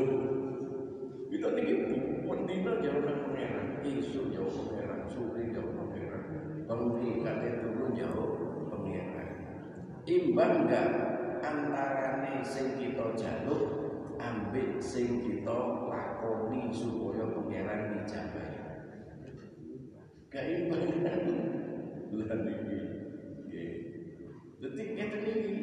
Kita 1.27 1.49
niki 1.51 1.75
bendino 2.23 2.73
jauh 2.79 3.03
kan 3.03 3.17
pangeran, 3.27 3.67
isu 3.83 4.31
jauh 4.31 4.53
pangeran, 4.55 5.03
sore 5.11 5.51
jauh 5.51 5.73
pangeran. 5.75 6.23
Di 6.67 7.51
dulu 7.59 7.85
jauh 7.97 8.37
imbang 10.07 10.71
enggak 10.71 11.16
antarane 11.43 12.45
sing 12.45 12.79
kita 12.79 13.17
jaluk 13.17 13.65
ambek 14.17 14.81
sing 14.81 15.21
kita 15.25 15.89
lakoni 15.91 16.73
supaya 16.73 17.29
pangeran 17.33 18.01
dijabai 18.01 18.57
imbang 20.37 21.01
kan 21.01 21.23
lan 22.13 22.41
iki 22.45 22.79
nggih. 23.49 23.73
Dadi 24.61 24.83
ngeten 24.93 25.23
iki 25.25 25.55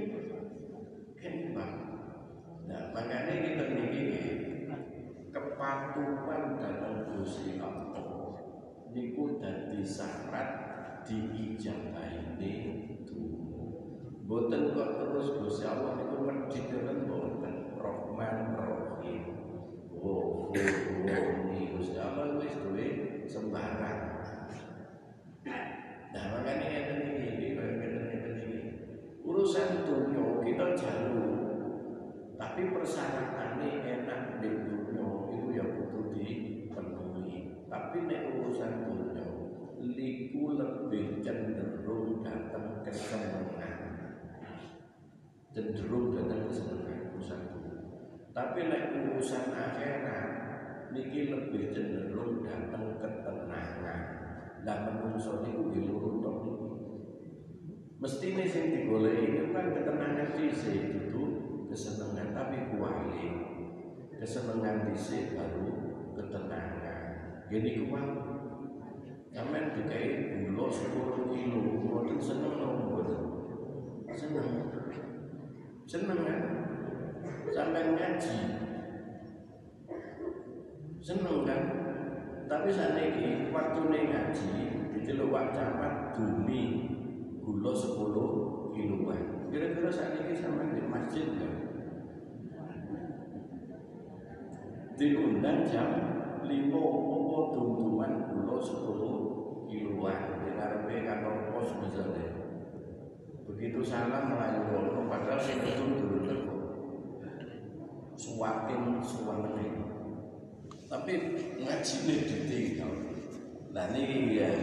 keimbang. 1.13 1.73
Nah 2.65 2.81
makanya 2.89 3.33
kita 3.38 3.65
niki 3.69 4.03
kepatuhan 5.29 6.57
dalam 6.57 6.95
Gusti 7.13 7.62
Allah 7.62 8.41
niku 8.93 9.38
dadi 9.38 9.81
syarat 9.86 10.49
donga 11.05 12.05
Boten 14.23 14.71
kok 14.71 14.89
terus 15.03 15.36
Gusti 15.36 15.67
Allah 15.67 15.99
niku 15.99 16.23
medhit 16.23 16.71
boten 17.12 17.75
Rahman 17.75 18.55
Rahim. 18.55 19.23
Oh, 19.99 20.47
oh, 20.47 20.55
oh, 20.55 21.27
Gusti 21.75 21.99
Allah 21.99 22.39
wis 22.39 22.55
duwe 22.63 22.88
sembarang. 23.27 24.23
Nah, 26.13 26.23
makanya 26.39 26.67
ngeten 26.71 26.99
iki, 27.03 27.51
ngeten 27.51 27.91
ngeten 27.99 28.33
iki. 28.47 28.59
Urusan 29.27 29.83
dunia 29.83 30.39
kita 30.39 30.67
jalur, 30.79 31.31
tapi 32.39 32.71
persyaratannya 32.71 33.69
enak 33.83 34.39
di 34.39 34.49
dunia 34.55 35.07
itu 35.36 35.47
ya 35.51 35.65
butuh 35.67 36.15
dipenuhi. 36.15 37.67
Tapi 37.67 37.97
nek 38.07 38.39
urusan 38.39 38.71
dunia, 38.88 39.27
liku 39.83 40.55
lebih 40.55 41.19
cenderung 41.19 42.23
datang 42.23 42.79
kesenangan 42.88 43.63
cenderung 45.53 46.17
datang 46.17 46.49
kesenangan 46.49 47.13
urusan 47.13 47.41
tapi 48.33 48.59
lek 48.73 48.89
urusan 49.05 49.53
akhirat 49.53 50.29
niki 50.89 51.29
lebih 51.29 51.69
cenderung 51.69 52.41
datang 52.41 52.97
ketenangan 52.97 53.99
lah 54.65 54.77
menungso 54.89 55.45
niku 55.45 55.69
loro 55.86 56.12
tok 56.25 56.38
mesti 58.01 58.27
nih 58.33 58.49
sing 58.49 58.65
digoleki 58.73 59.38
itu 59.38 59.45
kan 59.53 59.77
ketenangan 59.77 60.33
dhisik 60.33 60.81
itu 61.13 61.23
kesenangan 61.69 62.33
tapi 62.33 62.73
kuali 62.73 63.27
kesenangan 64.17 64.89
dhisik 64.89 65.12
baru 65.31 65.67
ketenangan 66.19 66.99
gini 67.47 67.88
kuwi 67.88 68.03
Sampeyan 69.33 69.73
dikai 69.73 70.45
gula 70.45 70.69
10 70.69 71.33
kilo, 71.33 71.57
mboten 71.81 72.21
seneng 72.21 72.53
mboten. 72.53 73.21
Seneng. 74.13 74.69
Seneng 75.89 76.19
kan? 76.21 76.39
Sampai 77.49 77.97
ngaji. 77.97 78.38
Seneng 81.01 81.49
kan? 81.49 81.62
Tapi 82.45 82.69
saat 82.69 82.93
ini 82.93 83.49
waktu 83.49 83.81
ngaji 83.89 84.53
diceluk 84.93 85.33
Camat 85.33 86.13
bumi 86.13 86.62
gula 87.41 87.73
10 87.73 88.77
kiloan. 88.77 89.49
Kira-kira 89.49 89.89
saat 89.89 90.21
ini 90.21 90.38
sampai 90.38 90.77
di 90.77 90.86
masjid 90.86 91.25
kan? 91.41 91.62
Diundang 95.03 95.67
jam 95.67 95.91
lima 96.47 96.79
apa 96.79 97.39
dum-duman 97.51 98.23
gula 98.23 98.55
10 98.55 99.67
kiloan. 99.67 100.19
Di 100.39 100.49
ngarepe 100.55 100.95
kantor 101.03 101.35
pos 101.51 101.75
misalnya. 101.83 102.31
Begitu 103.43 103.83
salam 103.83 104.31
melayu 104.31 104.63
rono 104.71 105.11
padahal 105.11 105.43
sing 105.43 105.59
itu 105.59 105.99
dulu 105.99 106.23
teko. 106.23 106.55
Suwakin 108.15 109.03
suwane. 109.03 109.67
Tapi 110.87 111.13
ngaji 111.59 111.95
ini 112.07 112.15
ditinggal. 112.23 112.93
Nah 113.75 113.91
ini 113.91 114.39
ya. 114.39 114.55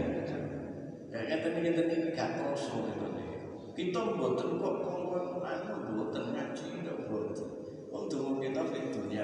Kayaknya 1.12 1.37
tadi 1.44 1.59
kita 1.68 1.83
ini 1.85 2.16
gak 2.16 2.40
kroso 2.40 2.88
gitu 2.88 3.12
nih. 3.12 3.29
Kita 3.76 4.16
buatan 4.16 4.57
kok 4.57 4.74
kongkong 4.88 5.44
anu 5.44 5.74
buatan 6.00 6.33
ngaji 6.33 6.64
itu 6.81 6.94
buatan. 7.12 7.48
Untuk 7.92 8.40
kita 8.40 8.62
di 8.72 8.81
dunia. 8.88 9.20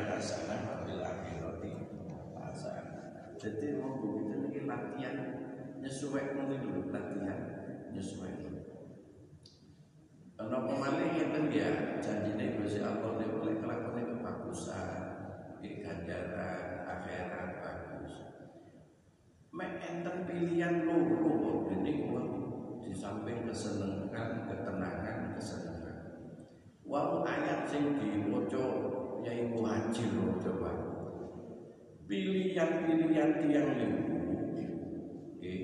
Jadi 3.46 3.78
mau 3.78 3.94
kita 4.02 4.42
ini 4.42 4.66
latihan 4.66 5.16
nyesuai 5.78 6.34
dulu 6.34 6.90
latihan 6.90 7.38
nyesuai 7.94 8.34
Ana 10.36 10.66
pemalih 10.66 11.14
ngeten 11.14 11.48
ya, 11.54 11.70
janjine 12.02 12.58
Gusti 12.58 12.82
Allah 12.82 13.16
nek 13.16 13.38
oleh 13.40 13.56
kelakone 13.56 14.02
kebagusan, 14.04 15.00
ganjaran 15.62 16.90
akhirat 16.90 17.50
bagus. 17.62 18.12
Mek 19.54 19.78
enten 19.80 20.26
pilihan 20.26 20.84
loro 20.84 21.70
ini 21.70 22.02
kuwi 22.02 22.26
di 22.82 22.92
samping 22.92 23.46
kesenangan, 23.48 24.50
ketenangan, 24.50 25.38
kesenangan. 25.38 25.98
Wau 26.82 27.22
ayat 27.24 27.64
sing 27.70 27.96
diwaca 27.96 28.66
Yai 29.24 29.48
Muhajir 29.48 30.12
coba. 30.42 30.85
Pilihan-pilihan 32.06 33.30
tiang 33.42 33.70
niku 33.74 34.14
nggih 35.42 35.62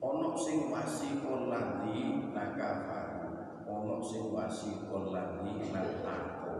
ana 0.00 0.32
sing 0.32 0.72
wasikon 0.72 1.52
lati 1.52 2.32
nakafar 2.32 3.06
ono 3.68 4.00
sing 4.00 4.32
wasi 4.32 4.72
kolani 4.88 5.68
lan 5.68 6.00
tako 6.00 6.56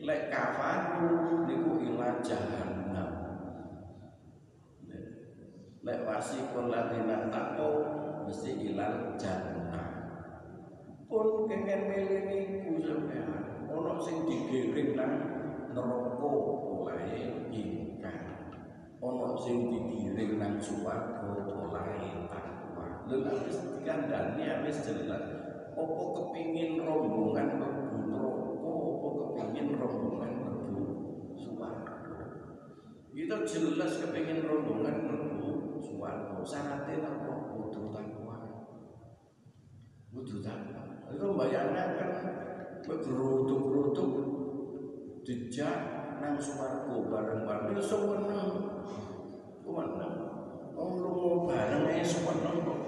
lek 0.00 0.32
kafaru 0.32 1.44
niku 1.44 1.72
ila 1.92 2.24
jahannam. 2.24 3.10
Lek 5.84 6.00
wasi 6.08 6.40
kolani 6.56 7.04
lan 7.04 7.28
tako 7.28 7.70
mesti 8.24 8.50
ilal 8.70 9.20
jannah. 9.20 9.92
Pun 11.04 11.50
kengen 11.50 11.80
milih 11.90 12.22
niku 12.32 12.80
sampean. 12.80 13.68
Ono 13.68 14.00
sing 14.00 14.24
digiring 14.24 14.96
nang 14.96 15.12
neraka 15.74 16.30
olahe 16.80 17.52
ingkang 17.52 18.24
ono 19.00 19.36
sing 19.36 19.68
digiring 19.68 20.40
nang 20.40 20.56
swarga 20.56 21.28
olahe 21.44 22.28
takwa 22.32 23.04
lha 23.08 23.32
wis 23.44 23.58
dikandani 23.76 24.44
wis 24.64 24.78
jelas. 24.84 25.24
Opo 25.76 26.12
kepingin 26.16 26.82
rombongan 26.82 27.56
mlebu 27.56 28.10
neraka? 28.10 28.44
Opo 28.60 29.08
kepingin 29.36 29.76
rombongan 29.76 30.32
mlebu 30.40 30.84
swarga? 31.36 31.96
Itu 33.12 33.36
jelas 33.44 33.92
kepingin 34.00 34.44
rombongan 34.44 34.96
mlebu 35.04 35.80
swarga. 35.80 36.40
Syaratnya 36.40 37.04
apa? 37.04 37.32
Kudu 37.52 37.92
takwa 37.92 38.36
kudu 40.10 40.36
takwa 40.42 40.82
itu 41.10 41.26
bayangkan 41.36 42.10
bergerutuk-gerutuk 42.86 44.10
dijak 45.26 45.99
nang 46.20 46.36
swarga 46.36 46.94
bareng-bareng. 46.94 47.72
Itu 47.72 47.82
sewenang 47.82 48.48
sewenang 49.64 50.14
Wong 50.80 50.92
lunga 51.04 51.32
bareng 51.44 51.92
ae 51.92 52.00
sewenang 52.00 52.64
kok 52.64 52.80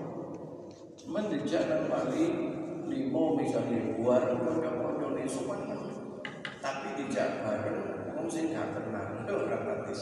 mendijak 1.05 1.69
nang 1.69 1.93
Bali 1.93 2.25
limo 2.89 3.37
misalnya 3.37 4.01
bareng 4.01 4.41
kanca-kanca 4.41 5.09
ne 5.13 5.25
sewenang 5.29 5.83
tapi 6.63 6.89
dijak 6.97 7.45
bareng 7.45 7.81
wong 8.17 8.31
sing 8.31 8.55
gak 8.55 8.73
kenal. 8.73 9.27
Itu 9.27 9.33
ora 9.35 9.59
praktis. 9.61 10.01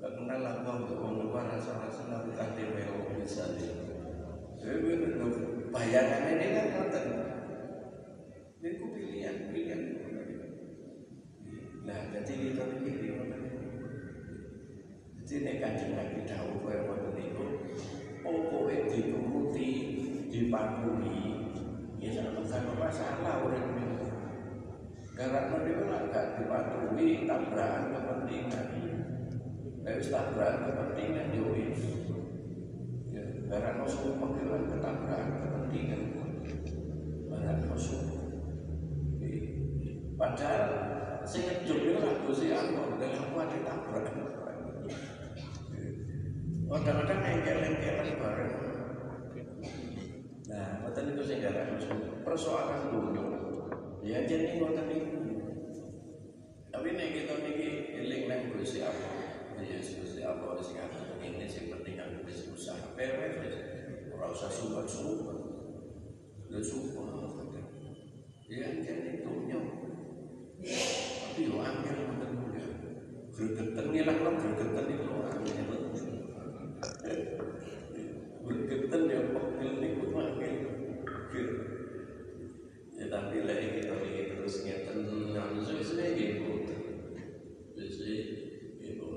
Gak 0.00 0.12
kenal 0.18 0.38
lah 0.40 0.54
wong 0.66 0.88
wong 0.98 1.14
luar 1.28 1.46
rasa-rasa 1.52 2.10
nabi 2.10 2.32
kate 2.34 2.64
melo 2.74 3.06
misalnya. 3.12 3.70
Jadi 4.58 4.98
bayangan 5.70 6.22
ini 6.32 6.46
kan 6.58 6.66
ngoten. 6.74 7.04
Ini 8.58 8.68
pilihan, 8.82 9.36
pilihan. 9.54 9.82
Jadi 12.18 12.50
kita 12.50 12.64
ini 12.82 13.14
Jadi 15.28 15.44
nek 15.44 15.56
kanjeng 15.60 15.92
Nabi 15.92 16.24
dawuh 16.24 16.58
kaya 16.64 16.88
ngoten 16.88 17.12
niku, 17.14 17.46
pokoke 18.24 18.90
dituruti, 18.90 19.70
dipatuhi, 20.32 21.20
ya 22.00 22.08
jangan 22.16 22.48
kan 22.48 22.64
masalah 22.80 23.44
urip 23.44 23.60
niku. 23.76 24.08
Karena 25.12 25.52
niku 25.52 25.84
lah 25.84 26.08
gak 26.08 26.26
dipatuhi 26.40 27.28
tabrakan 27.28 27.92
kepentingan. 27.92 28.66
Wis 29.84 30.08
tabrakan 30.08 30.64
kepentingan 30.64 31.36
yo 31.36 31.44
wis. 31.52 31.82
Ya, 33.12 33.22
karena 33.52 33.84
musuh 33.84 34.16
panggilan 34.16 34.64
ketabrakan 34.64 35.28
kepentingan. 35.44 36.02
Barang 37.28 37.60
musuh. 37.68 38.00
Padahal 40.18 40.87
sing 41.28 41.44
ngejuk 41.44 41.78
itu 41.84 42.08
Gusti 42.24 42.48
Allah, 42.56 42.96
dan 42.96 43.12
aku 43.20 43.36
ada 43.36 43.56
tabrakan. 43.60 44.16
Kadang-kadang 46.68 47.20
engkel-engkelan 47.20 48.08
bareng. 48.16 48.52
Nah, 50.48 50.68
ngoten 50.80 51.02
niku 51.04 51.22
sing 51.28 51.44
gara 51.44 51.68
persoalan 52.24 52.88
dunia. 52.88 53.24
Ya 54.00 54.24
jadi 54.24 54.56
ngoten. 54.56 54.88
Tapi 56.72 56.88
nek 56.96 57.08
kita 57.12 57.34
niki 57.44 57.68
eling 58.00 58.22
nang 58.28 58.48
Gusti 58.56 58.80
Allah, 58.80 59.12
ya 59.60 59.76
Gusti 59.84 60.24
Allah 60.24 60.56
sing 60.64 60.80
ini 61.20 61.44
sing 61.44 61.68
penting 61.68 62.00
aku 62.00 62.24
wis 62.24 62.48
usaha 62.48 62.96
pewe 62.96 63.36
ora 64.16 64.32
usah 64.32 64.48
sumpah-sumpah. 64.48 65.36
Lha 66.48 66.60
sumpah. 66.64 67.04
Ya 68.48 68.72
jadi 68.80 69.20
dunia. 69.20 69.87
Tapi 70.68 71.48
yo 71.48 71.64
angel 71.64 71.96
ngoten 71.96 72.30
niku. 72.36 72.48
Gregeten 73.32 73.86
ngilang 73.88 74.18
lo 74.20 74.30
gregeten 74.36 74.86
itu 74.92 75.12
angel. 75.24 75.68
Gregeten 78.44 79.02
ya 79.08 79.20
pegel 79.32 79.72
niku 79.80 80.04
angel. 80.12 80.54
Ya 82.98 83.06
tapi 83.08 83.36
lagi 83.46 83.66
kita 83.78 83.94
ini 83.96 84.22
terus 84.34 84.54
ngeten 84.66 84.98
nang 85.32 85.56
sesuai 85.62 86.08
gitu. 86.18 86.52
Sesuai 87.78 88.16
gitu. 88.82 89.08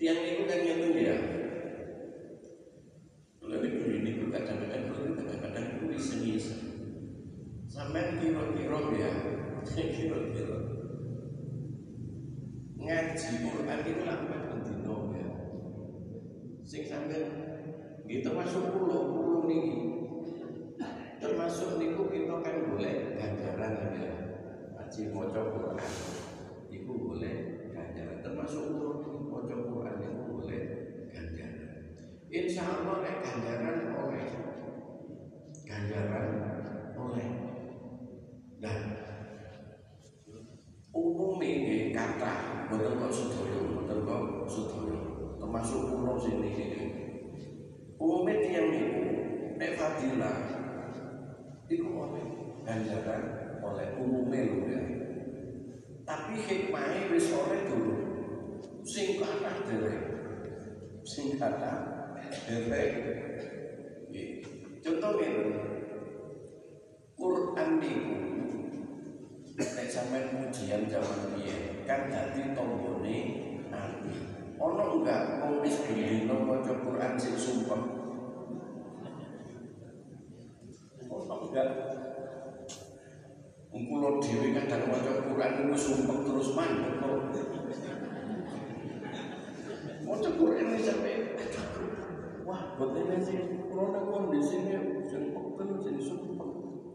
Tiang 0.00 0.20
itu 0.24 0.42
kan 0.48 0.58
ngeten 0.64 0.92
ya. 0.98 1.16
Ini 3.48 4.28
kadang-kadang 4.28 4.92
kadang-kadang 4.92 5.66
iseng-iseng. 5.92 6.62
Sampai 7.68 8.20
kira-kira 8.20 8.80
ya, 8.96 9.12
kira-kira 9.74 10.58
ngaji 12.78 13.28
Quran 13.44 13.78
itu 13.84 14.02
lambat 14.06 14.42
bendino 14.48 14.96
ya. 15.12 15.28
Sing 16.64 16.82
sampai 16.88 17.20
gitu 18.08 18.32
masuk 18.32 18.72
pulau 18.72 19.12
pulau 19.12 19.44
nih 19.44 19.92
termasuk 21.20 21.76
niku 21.76 22.08
kita 22.08 22.40
kan 22.40 22.56
boleh 22.72 23.18
ganjaran 23.18 23.72
ya. 23.98 24.14
Ngaji 24.72 25.00
maca 25.12 25.40
Quran. 25.52 25.92
Itu 26.72 26.92
boleh 26.96 27.36
ganjaran. 27.76 28.24
Termasuk 28.24 28.62
urut 28.72 29.04
maca 29.28 29.56
Quran 29.58 29.96
itu 30.00 30.22
boleh 30.24 30.62
ganjaran. 31.12 31.80
Insya 32.32 32.64
Allah 32.64 32.96
nek 33.04 33.16
ganjaran 33.20 33.76
oleh. 33.92 34.26
Ganjaran 35.68 36.28
oleh. 36.96 37.28
Dan 38.58 38.80
umum 40.98 41.38
ini 41.38 41.94
kata 41.94 42.66
betul 42.66 42.98
kok 42.98 43.12
sudoyo 43.14 43.60
betul 43.78 44.02
kok 44.02 44.22
sudoyo 44.50 44.98
termasuk 45.38 45.94
pulau 45.94 46.18
sini 46.18 46.50
umumnya 48.02 48.34
tiang 48.42 48.68
itu 48.74 48.98
nek 49.88 49.96
fadilah 49.96 50.36
itu 51.68 51.88
oleh 51.88 52.24
ganjaran 52.64 53.22
oleh 53.64 53.88
umumnya 53.96 54.40
lho 54.44 54.58
ya. 54.68 54.82
Tapi 56.04 56.40
hikmahnya 56.44 57.08
wis 57.12 57.32
oleh 57.32 57.60
dulu. 57.68 57.96
Sing 58.84 59.16
kata 59.20 59.64
derek. 59.64 60.00
Sing 61.04 61.40
kata 61.40 61.72
derek. 62.48 62.92
Contoh 64.84 65.20
ini 65.20 65.56
Quran 67.16 67.70
niku 67.80 68.16
nek 69.56 69.88
sampean 69.88 70.48
ujian 70.48 70.84
zaman 70.88 71.32
biyen 71.36 71.84
kan 71.88 72.12
dadi 72.12 72.52
tombone 72.52 73.16
ati. 73.72 74.12
Ono 74.58 74.84
enggak 75.00 75.44
wong 75.44 75.64
wis 75.64 75.80
dino 75.88 76.44
maca 76.44 76.72
Quran 76.80 77.12
sing 77.20 77.36
sumpah 77.36 77.97
enggak 81.26 81.68
Kulo 83.88 84.20
dhewe 84.20 84.52
kadang 84.52 84.90
maca 84.90 85.12
Quran 85.24 85.50
niku 85.64 85.76
sumpah 85.76 86.18
terus 86.20 86.52
mandek 86.52 86.98
kok. 87.00 87.20
Maca 90.04 90.30
Quran 90.36 90.66
iki 90.76 90.82
sampe 90.84 91.12
wah 92.44 92.76
botene 92.76 93.16
sing 93.22 93.64
kulo 93.68 93.92
nang 93.92 94.04
kondisine 94.12 95.04
sing 95.08 95.32
pegel 95.32 95.78
sing 95.80 95.96
sumpah. 96.00 96.48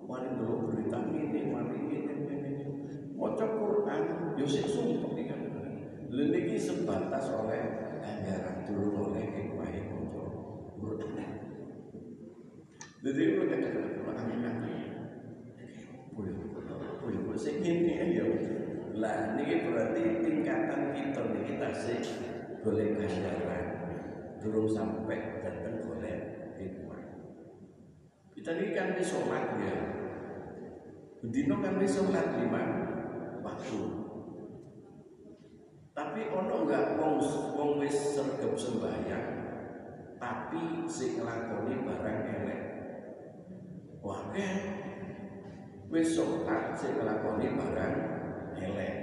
Mari 0.05 0.37
dulu 0.37 0.69
berita 0.69 1.01
ini, 1.09 1.49
mari 1.49 1.77
ini, 1.81 1.97
ini. 2.03 2.51
Maca 3.17 3.45
Quran 3.47 4.01
yo 4.37 4.45
sing 4.45 4.65
sumpah 4.69 5.17
iki 5.17 5.23
kan. 5.29 5.41
Niki 6.13 6.57
sebatas 6.61 7.25
oleh 7.33 7.61
ganjaran 8.01 8.69
dulu 8.69 9.13
oleh 9.13 9.23
hikmah 9.33 9.71
maca 9.81 10.23
Quran. 10.77 11.31
Jadi 13.03 13.19
itu 13.19 13.43
kadang-kadang 13.51 14.15
aneh-aneh. 14.15 14.95
Boleh, 16.15 16.31
boleh, 16.39 17.19
boleh. 17.27 17.35
Saya 17.35 17.59
gini 17.59 17.99
ya. 17.99 18.23
Lah, 18.95 19.35
ini 19.35 19.67
berarti 19.67 20.23
tingkatan 20.23 20.95
kita 20.95 21.21
nih 21.35 21.43
kita 21.43 21.67
sih 21.75 21.99
boleh 22.63 22.95
ganjaran. 22.95 23.65
Belum 24.39 24.71
sampai 24.71 25.43
datang 25.43 25.83
boleh 25.83 26.15
hikmah. 26.55 27.03
Kita 28.31 28.55
ini 28.55 28.71
kan 28.71 28.95
di 28.95 29.03
sholat 29.03 29.51
ya. 29.59 29.75
Bedino 31.19 31.59
kan 31.59 31.75
di 31.75 31.87
sholat 31.91 32.39
lima 32.39 32.63
waktu. 33.43 33.81
Tapi 35.91 36.21
ono 36.31 36.55
enggak 36.63 36.95
wong 36.95 37.19
wong 37.51 37.71
wis 37.83 38.15
sergap 38.15 38.55
sembahyang 38.55 39.43
tapi 40.23 40.87
si 40.87 41.19
nglakoni 41.19 41.83
barang 41.83 42.19
elek 42.23 42.62
Wakil 44.03 44.59
wis 45.87 46.19
sholat 46.19 46.75
sing 46.75 46.99
nglakoni 46.99 47.55
barang 47.55 47.95
elek. 48.59 48.95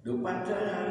Lho 0.00 0.16
padahal 0.24 0.88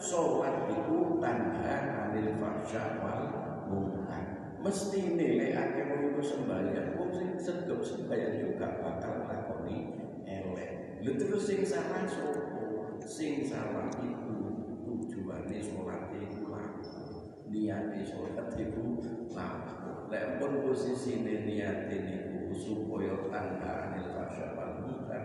sholat 0.00 0.64
itu 0.72 1.20
tanda 1.20 1.76
anil 2.08 2.40
fahsya 2.40 3.04
wal 3.04 3.22
munkar. 3.68 4.56
Mesti 4.64 5.12
nilai 5.12 5.52
akeh 5.60 5.84
wong 5.92 6.00
iku 6.16 6.22
sembahyang, 6.24 6.96
wong 6.96 7.12
sing 7.12 7.36
sedok 7.36 7.84
sembahyang 7.84 8.40
juga 8.40 8.80
bakal 8.80 9.28
nglakoni 9.28 9.76
elek. 10.24 11.04
Lho 11.04 11.20
terus 11.20 11.44
sing 11.44 11.60
salah 11.68 12.08
sapa? 12.08 12.96
Sing 13.04 13.44
salah 13.44 13.92
iku 14.00 14.56
tujuane 14.88 15.60
sholat 15.60 16.16
iku 16.16 16.48
laku. 16.48 17.15
Niate 17.46 18.02
sholat 18.02 18.50
iku 18.58 18.98
laku. 19.30 20.10
Lek 20.10 20.42
posisi 20.42 21.22
niat 21.22 21.90
ini 21.90 22.26
supaya 22.54 23.26
tanda 23.30 23.90
anil 23.90 24.06
fasya 24.14 24.54
wal 24.54 24.82
munkar 24.82 25.22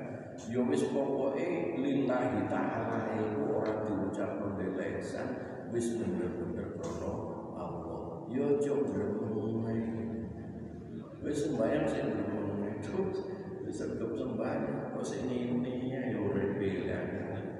ya 0.49 0.61
wis 0.65 0.83
pokoke 0.89 1.77
lillahi 1.77 2.49
taala 2.49 3.13
iku 3.13 3.61
ora 3.61 3.85
diucap 3.85 4.41
pembelesan 4.41 5.27
wis 5.69 5.95
bener-bener 5.97 6.77
krana 6.81 7.13
Allah. 7.55 8.25
Ya 8.29 8.45
aja 8.57 8.73
gremeng 8.73 9.31
wis 11.21 11.45
sembayang 11.45 11.85
sing 11.85 12.05
gremeng 12.17 12.81
terus 12.81 13.17
wis 13.61 13.77
tetep 13.77 14.11
sembayang 14.17 14.97
kok 14.97 15.05
sing 15.05 15.29
ini 15.29 15.93
ya 15.93 16.17
ora 16.17 16.43
beda 16.57 16.99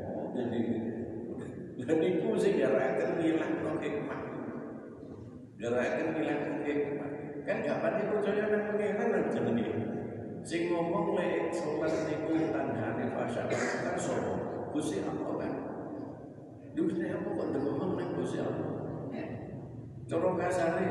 oh 0.02 0.34
jadi 0.34 0.62
dan 1.86 1.98
iku 2.02 2.34
sing 2.36 2.58
garaken 2.58 3.22
ngilang 3.22 3.78
hikmah 3.78 4.31
garaken 5.62 6.08
ngilang 6.18 6.66
hikmah 6.66 7.12
kan 7.46 7.58
kapan 7.62 7.94
itu 8.02 8.14
percaya 8.18 8.46
nang 8.50 8.66
nang 8.82 9.26
jenenge 9.30 9.70
sing 10.42 10.74
ngomong 10.74 11.14
lek 11.14 11.54
salat 11.54 11.94
niku 12.10 12.34
tandane 12.50 13.14
fasa 13.14 13.46
kan 13.46 13.94
sapa 13.94 14.34
Gusti 14.72 15.04
Allah 15.04 15.36
kan? 15.36 15.54
Gusti 16.74 17.04
apa 17.12 17.28
kok 17.28 17.48
ngomong 17.54 17.94
nang 17.94 18.10
Gusti 18.18 18.42
Allah? 18.42 18.72
Cara 20.10 20.30
kasare 20.34 20.88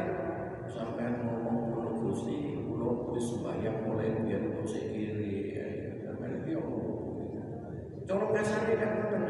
sampean 0.70 1.26
ngomong 1.26 1.74
ngono 1.74 1.90
Gusti 1.98 2.62
kula 2.62 3.10
wis 3.10 3.26
sembahyang 3.26 3.90
mulai 3.90 4.22
biyen 4.22 4.54
kok 4.54 4.70
sik 4.70 4.94
kiri 4.94 5.58
sampean 6.06 6.46
iki 6.46 6.54
opo 6.54 6.78
Cara 8.06 8.26
kasare 8.38 8.72
kan 8.78 8.90
ngoten 9.02 9.22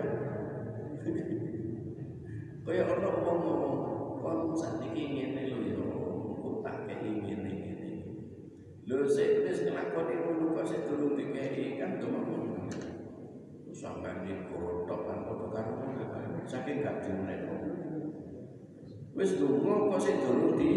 Kaya 2.69 2.83
ana 2.87 3.09
wong 3.25 3.39
ngomong 3.41 3.90
kon 4.21 4.53
sakniki 4.53 5.05
ngene 5.17 5.43
lho 5.49 5.59
ya 5.65 5.81
tak 6.61 6.77
kei 6.85 7.09
ngene 7.25 7.51
ngene. 7.51 7.89
Lho 8.85 9.09
sik 9.09 9.49
wis 9.49 9.65
nglakoni 9.65 10.15
ngono 10.21 10.45
kok 10.53 10.69
sik 10.69 10.85
durung 10.85 11.17
dikei 11.17 11.81
kan 11.81 11.97
domo. 11.97 12.21
Sampai 13.73 14.29
di 14.29 14.37
kotok 14.53 15.01
kan 15.09 15.19
kotok 15.25 15.51
kan 15.57 15.67
saking 16.45 16.85
gak 16.85 17.01
dimeneko. 17.01 17.57
Wis 19.17 19.41
donga 19.41 19.89
kok 19.89 20.03
sik 20.05 20.21
durung 20.21 20.61
di 20.61 20.71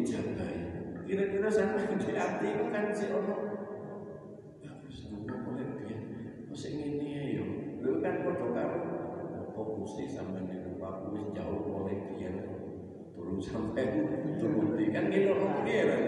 ijabahi. 0.00 0.60
Kira-kira 1.04 1.48
sampai 1.52 1.92
di 2.00 2.12
ati 2.16 2.48
kan 2.72 2.84
sik 2.96 3.12
ono 3.12 3.36
wis 4.88 4.98
donga 5.04 5.36
oleh 5.52 5.68
piye. 5.84 5.96
Kok 6.48 6.56
sik 6.56 6.72
ngene 6.80 7.08
ya. 7.36 7.44
Lho 7.84 8.00
kan 8.00 8.24
padha 8.24 8.48
karo 8.56 8.78
apa 9.52 9.60
Gusti 9.76 10.08
sampeyan 10.08 10.48
niku 10.48 10.80
wis 11.12 11.28
jauh 11.36 11.60
oleh 11.84 11.96
piye 12.08 12.55
turun 13.26 13.42
sampai 13.42 13.90
turun 14.38 14.78
di 14.78 14.94
kan 14.94 15.10
gitu 15.10 15.34
oke 15.34 15.76
lah. 15.82 15.98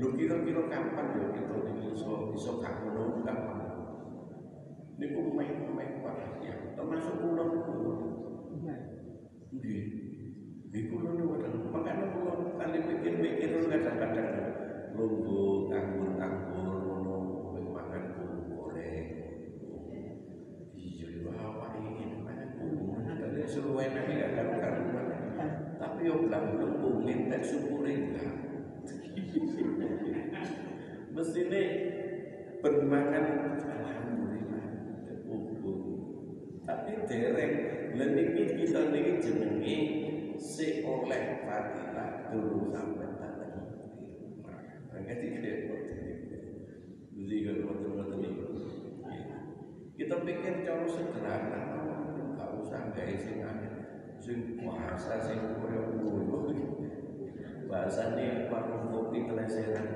Lu 0.00 0.16
kira-kira 0.16 0.64
kapan 0.72 1.06
ya 1.12 1.26
kita 1.28 1.56
ini 1.68 1.92
iso 1.92 2.32
iso 2.32 2.56
gak 2.64 2.80
ngono. 2.80 3.20
Kapan? 3.20 3.58
Niku 4.96 5.36
meh-meh 5.36 6.00
perhatian, 6.00 6.72
termasuk 6.72 7.20
kula. 7.20 7.44
Niku. 7.52 7.72
Nggih. 9.60 9.84
Nggih 10.72 10.82
kula 10.88 11.08
niku 11.20 11.68
makanya 11.68 12.16
kula 12.16 12.32
kali 12.56 12.78
pikir-pikir 12.80 13.52
kadang-kadang 13.68 14.30
lungguh 14.96 15.68
anggur-anggur 15.68 16.76
ngono 16.80 17.16
kowe 17.44 17.60
mangan 17.60 18.04
goreng. 18.16 19.08
Iya, 20.72 21.28
awak 21.28 21.76
iki 21.76 22.24
mangan 22.24 22.48
bumbu, 22.56 23.04
tadi 23.04 23.44
suruh 23.44 23.76
enak 23.76 24.08
ya 24.08 24.28
kan 24.32 24.56
Enggak. 26.46 28.34
Mestine 31.16 31.62
bermakan 32.60 33.24
alhamdulillah. 33.56 34.66
Tapi 36.66 36.90
dereng 37.08 37.54
kita 38.58 38.80
niki 38.92 39.12
jenenge 39.24 39.76
si 40.36 40.84
oleh 40.84 41.46
fadilah 41.48 42.28
dulu 42.28 42.68
sampai 42.74 43.08
tak 43.16 43.32
Jadi 45.06 45.26
repot. 45.40 45.80
Jadi 47.16 47.36
kalau 47.46 47.74
Kita 49.96 50.20
pikir 50.28 50.60
cara 50.60 50.84
sederhana, 50.84 51.60
nggak 52.36 52.50
usah 52.60 52.92
gaya 52.92 53.16
sing 53.16 53.40
sing 54.26 54.58
puasa 54.58 55.22
sing 55.22 55.38
ngono. 55.54 56.50
Bahasane 57.70 58.50
warung 58.50 58.90
kopi 58.90 59.26
teleseran 59.30 59.86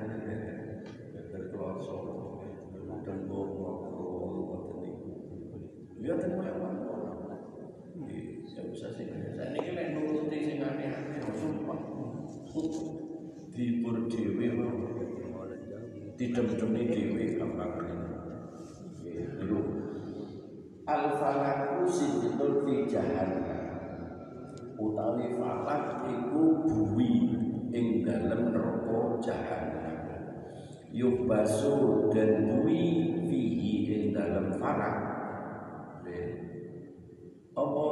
berkeloso, 1.31 1.97
dan 3.03 3.17
bom 3.27 3.47
ngobrol 3.59 4.31
ngoten 4.47 4.75
niku. 4.83 5.11
Ya 5.99 6.15
ten 6.19 6.39
lewat 6.39 6.75
Nggih, 7.91 8.47
ya 8.47 8.61
usah 8.71 8.91
sing 8.95 9.11
saya 9.11 9.51
niki 9.51 9.71
lek 9.75 9.87
nuruti 9.95 10.37
sing 10.39 10.63
aneh-aneh 10.63 11.27
sumpah. 11.35 11.79
Dibur 13.51 14.07
dhewe 14.07 14.47
didem-demi 16.15 16.81
dhewe 16.87 17.23
gampang. 17.35 17.75
Dulu. 19.43 19.59
Al 20.87 21.03
falaku 21.19 21.87
sijitul 21.87 22.63
fi 22.67 22.87
jahannam 22.87 23.50
utawi 24.81 25.37
falak 25.37 26.09
iku 26.09 26.65
buwi 26.65 27.13
ing 27.69 28.01
dalem 28.01 28.49
neraka 28.49 29.21
jahannam. 29.21 29.97
Yubasu 30.89 32.09
dan 32.09 32.49
buwi 32.49 33.15
fihi 33.29 33.73
ing 33.85 34.03
dalem 34.17 34.57
falak 34.57 35.11
apa 37.51 37.87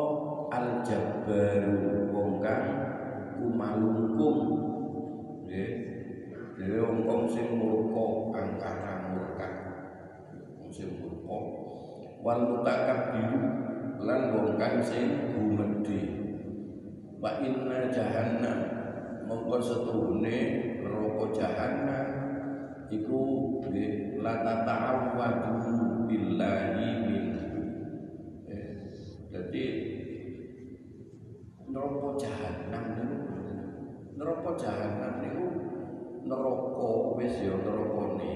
al 0.56 0.68
jabbaru 0.88 2.08
wong 2.16 2.40
kang 2.40 2.68
kumalungkung? 3.36 4.40
Nggih. 5.44 5.72
Dewe 6.60 6.80
wong 7.04 7.28
sing 7.28 7.60
murka 7.60 8.36
angkara 8.40 9.12
murka. 9.12 9.48
Wong 10.60 10.72
sing 10.72 11.00
murka. 11.04 11.40
Wal 12.24 12.64
biru 12.64 13.42
lan 14.00 14.22
wong 14.36 14.50
kang 14.56 14.80
sing 14.80 15.36
gumedhe. 15.36 16.19
Wa 17.20 17.44
inna 17.44 17.92
jahannam. 17.92 18.60
Mongko 19.28 19.56
setuhune 19.62 20.38
neraka 20.82 21.26
jahannam. 21.36 22.08
Iku 22.90 23.20
nggih 23.70 24.18
la 24.24 24.42
tata'awwadu 24.42 26.08
billahi 26.10 26.88
min. 27.06 27.28
Eh, 28.50 28.70
jadi 29.30 29.64
neraka 31.70 32.10
jahannam 32.18 32.84
niku 32.98 33.18
neraka 34.18 34.52
jahannam 34.58 35.14
niku 35.22 35.46
neraka 36.26 36.90
wis 37.16 37.36
ya 37.46 37.56
nerakane 37.62 38.32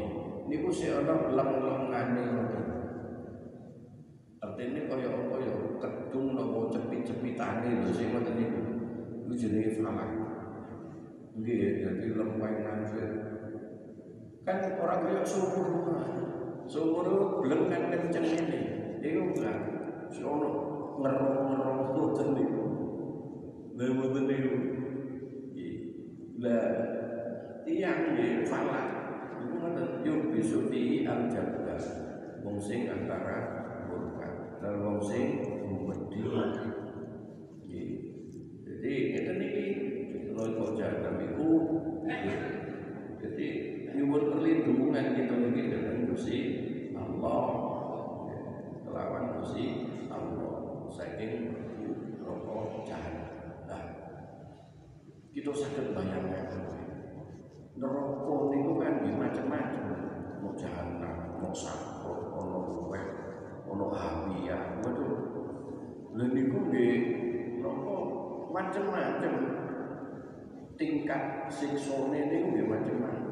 niku 0.46 0.70
sik 0.70 1.02
ana 1.02 1.34
leng-lengane 1.34 2.24
ngoten 2.30 2.66
artine 4.38 4.82
kaya 4.86 5.10
apa 5.10 5.36
ya 5.42 5.54
kedung 5.82 6.38
napa 6.38 6.70
cepit-cepitane 6.72 7.70
lho 7.82 7.90
sing 7.90 8.14
ngoten 8.14 8.36
niku 8.38 8.62
iku 9.34 9.50
jenenge 9.50 9.82
falak 9.82 10.10
nggih 11.34 11.82
dadi 11.82 12.08
lempengan 12.14 12.86
kan 14.46 14.58
orang 14.78 15.10
kaya 15.10 15.26
sumur 15.26 15.98
sumur 16.70 17.42
belum 17.42 17.66
kan 17.66 17.90
kenceng 17.90 18.30
ini. 18.30 18.62
Iku 19.02 19.34
enggak 19.34 19.58
si 20.14 20.22
ono 20.22 20.50
ngerong-ngerong 21.02 21.82
ngoten 21.98 22.28
niku 22.38 22.66
lha 23.74 23.86
ngoten 23.90 24.24
niku 24.30 24.54
lah 26.38 26.70
tiang 27.66 28.14
di 28.14 28.46
falak 28.46 28.86
itu 29.42 29.54
ngoten 29.58 29.88
yuk 30.06 30.30
besok 30.30 30.70
di 30.70 31.10
al 31.10 31.26
jabal 31.34 31.82
wong 32.46 32.62
sing 32.62 32.86
antara 32.86 33.66
murka. 33.90 34.62
Dan 34.62 34.78
wong 34.86 35.02
sing 35.02 35.42
jadi 38.84 39.16
kita 39.16 39.32
niki 39.40 39.66
kalau 40.36 40.60
kok 40.60 40.76
jaga 40.76 41.16
itu 41.24 41.50
jadi 43.16 43.48
perlindungan 44.74 45.14
kita 45.14 45.36
niki 45.38 45.62
dengan 45.70 45.98
Gusti 46.10 46.38
Allah. 46.98 47.46
Kelawan 48.82 49.24
Gusti 49.38 49.66
Allah. 50.10 50.90
Saking 50.90 51.34
rokok 52.26 52.82
jahat. 52.82 53.18
Nah 53.70 53.84
kita 55.30 55.54
sakit 55.54 55.94
bayangkan 55.94 56.58
neraka 57.78 58.36
niku 58.50 58.72
kan 58.82 58.94
nggih 59.06 59.14
macam-macam. 59.14 59.86
Mau 60.42 60.58
jahanam 60.58 61.38
mau 61.38 61.54
sakor 61.54 62.34
ono 62.34 62.60
ruwet 62.74 63.06
ono 63.70 63.94
hawiyah 63.94 64.82
waduh. 64.82 65.14
Lha 66.18 66.26
niku 66.34 66.58
nggih 66.74 66.98
neraka 67.62 67.98
macam-macam. 68.50 69.34
Tingkat 70.74 71.54
siksane 71.54 72.20
niku 72.34 72.58
nggih 72.58 72.66
macam-macam 72.66 73.23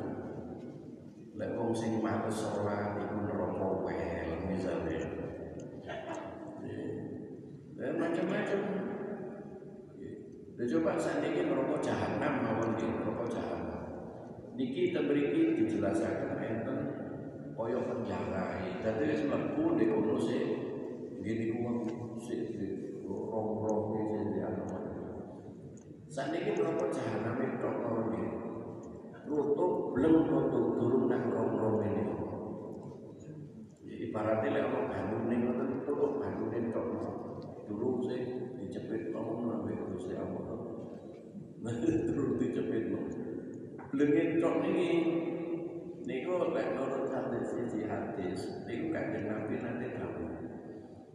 lek 1.32 1.56
wong 1.56 1.72
sing 1.72 2.04
males 2.04 2.36
salat 2.36 3.00
iku 3.00 3.16
neraka 3.24 3.68
wel 3.88 4.32
misalnya. 4.52 5.00
Ya 7.82 7.88
macam-macam. 7.98 8.62
Ya 10.62 10.64
coba 10.70 10.92
saat 11.02 11.26
ini 11.26 11.50
merokok 11.50 11.82
jahanam 11.82 12.46
mawon 12.46 12.78
di 12.78 12.86
merokok 12.86 13.32
jahanam. 13.34 13.82
Niki 14.54 14.94
tebriki 14.94 15.58
dijelaskan 15.58 16.38
enten 16.38 16.80
koyo 17.58 17.82
penjara. 17.90 18.62
Dadi 18.86 19.04
wis 19.10 19.26
mlebu 19.26 19.80
nek 19.80 19.98
ono 19.98 20.16
sik 20.22 20.46
ngene 21.26 21.46
ku 21.58 22.20
sik 22.22 22.60
rong-rong 23.08 23.98
iki 23.98 24.20
di 24.36 24.40
ana 24.46 24.66
Saniki 26.12 26.60
berapa 26.60 26.92
jahanam 26.92 27.40
Tutup 29.32 29.96
belum 29.96 30.28
tutup 30.28 30.66
turun 30.76 31.08
nang 31.08 31.32
rong-rong 31.32 31.88
ini. 31.88 32.04
Ibaratnya 34.12 34.52
lek 34.52 34.68
orang 34.68 34.92
bangun 34.92 35.24
nih 35.32 35.38
Ngotot 35.40 35.88
tutup 35.88 36.20
bangun 36.20 36.52
nih 36.52 36.68
tok 36.76 36.88
Dulu 37.64 38.04
sih 38.12 38.22
dicepit 38.60 39.16
ngomong 39.16 39.48
Nabi 39.48 39.80
Gusti 39.88 40.20
Allah. 40.20 40.52
Terus 42.12 42.32
dicepit 42.44 42.92
ngomong 42.92 43.16
Lengit 43.96 44.44
tok 44.44 44.56
niki. 44.68 44.92
Niku 46.04 46.52
lek 46.52 46.68
nurut 46.76 47.08
hadis 47.08 47.56
siji 47.56 47.88
hadis 47.88 48.68
niku 48.68 48.92
kanjeng 48.92 49.32
Nabi 49.32 49.56
nanti 49.64 49.96
dawuh. 49.96 50.32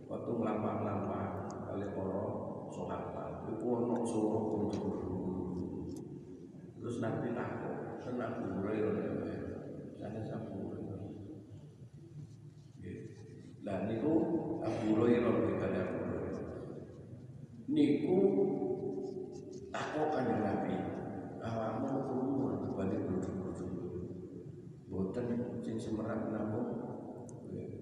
Waktu 0.09 0.31
nglampah-lampah 0.41 1.53
kali 1.69 1.85
para 1.93 2.23
sahabat 2.73 3.45
iku 3.53 3.69
ana 3.77 3.97
suara 4.09 4.41
kunjung. 4.41 5.17
Terus 6.87 7.03
Nabi 7.03 7.35
takut, 7.35 7.86
tenang 8.07 8.63
Hurairah 8.63 8.95
sana 9.99 10.21
sabu. 10.23 10.71
Lah 13.67 13.83
niku 13.91 14.13
Abu 14.63 14.95
Hurairah 14.95 15.35
kali 15.59 15.79
Abu. 15.83 15.99
Niku 17.67 18.19
takut 19.75 20.15
kanjeng 20.15 20.39
Nabi. 20.39 20.75
Awakmu 21.43 21.99
balik 22.79 23.07
berujung-ujung 23.07 23.75
boten 24.87 25.27
sing 25.63 25.75
semerap 25.79 26.31
namun 26.31 26.79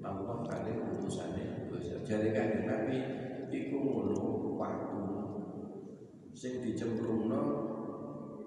Allah 0.05 0.45
kali 0.45 0.73
utusannya 0.77 1.69
jadi 2.05 2.29
kayak 2.37 2.69
Nabi 2.69 2.97
iku 3.49 3.77
ngono 3.81 4.57
waktu. 4.61 5.01
Sing 6.37 6.61
dicemplungno 6.61 7.73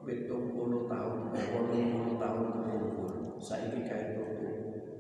pitung 0.08 0.56
puluh 0.56 0.88
tahun 0.88 1.36
wolung 1.36 1.88
puluh 2.00 2.16
tahun 2.16 2.48
kepungkur 2.56 3.12
saiki 3.44 3.84
kae 3.84 4.16
tuku 4.16 4.50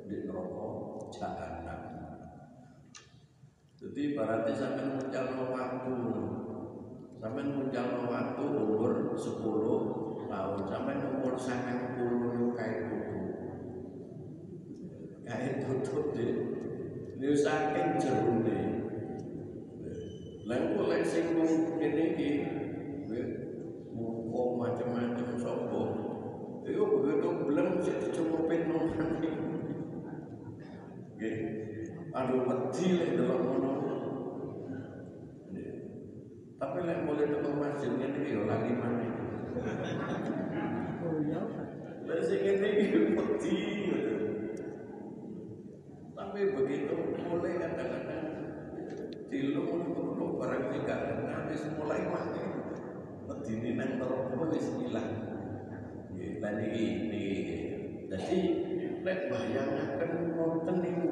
di 0.04 0.28
neraka 0.28 0.68
jahanam. 1.16 1.82
Jadi 3.80 4.04
berarti 4.20 4.52
sampai 4.52 5.00
menjal 5.00 5.48
waktu. 5.48 5.96
Sampai 7.18 7.50
menjal 7.50 8.06
waktu 8.06 8.44
umur 8.46 9.16
10 9.16 10.28
tahun. 10.28 10.60
Sampai 10.68 10.96
umur 11.02 11.34
sangat 11.40 11.96
puluh 11.96 12.52
kae 12.52 12.92
tuku. 12.92 13.22
Kae 15.24 15.48
tuku 15.64 16.00
di 16.12 16.28
ini 17.18 17.34
saking 17.34 17.98
jerune 17.98 18.62
lha 20.46 20.56
kok 20.78 20.86
lek 20.86 21.02
sing 21.02 21.34
mau 24.38 24.54
macam-macam 24.54 25.34
sopo 25.42 25.82
itu 26.62 26.78
begitu 26.78 27.28
belum 27.42 27.82
sih 27.82 27.96
dicumupin 28.06 28.70
nonton 28.70 29.10
Nggih. 31.18 31.38
Aduh 32.14 32.46
wedi 32.46 32.86
lek 32.94 33.18
delok 33.18 33.42
ngono. 33.42 33.72
Tapi 36.62 36.78
lek 36.86 37.02
mulai 37.10 37.26
teko 37.26 37.50
masjid 37.58 37.90
iki 37.98 38.38
yo 38.38 38.46
lali 38.46 38.78
maneh. 38.78 39.10
Oh 41.02 41.18
iya. 41.26 41.42
Lek 42.06 42.22
sing 42.22 42.46
iki 42.46 43.18
wedi. 43.18 43.58
Tapi 46.14 46.40
begitu 46.54 46.96
mulai 47.26 47.58
kadang-kadang 47.58 48.26
ngono 49.34 50.26
barang 50.38 50.64
tiga 50.70 50.96
nanti 51.26 51.54
mulai 51.82 52.06
mati. 52.06 52.57
Medine 53.38 53.78
nang 53.78 54.02
terus 54.02 54.50
wis 54.50 54.68
ilang. 54.90 55.14
Nggih, 56.10 56.42
lan 56.42 56.58
iki 56.58 56.86
niki. 57.06 57.58
Dadi 58.10 58.40
lek 59.06 59.20
bayangaken 59.30 60.12
wonten 60.34 60.76
niku 60.82 61.10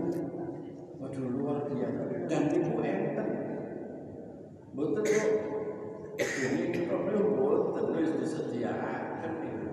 waduh 0.98 1.28
luar 1.30 1.70
biasa. 1.70 2.02
Dan 2.26 2.44
niku 2.50 2.82
enten. 2.82 3.28
Mboten 4.74 5.06
kok. 5.06 5.30
Ini 6.18 6.90
kok 6.90 7.00
mboten 7.14 7.86
wis 7.94 8.12
disediakaken 8.18 9.34
niku 9.46 9.70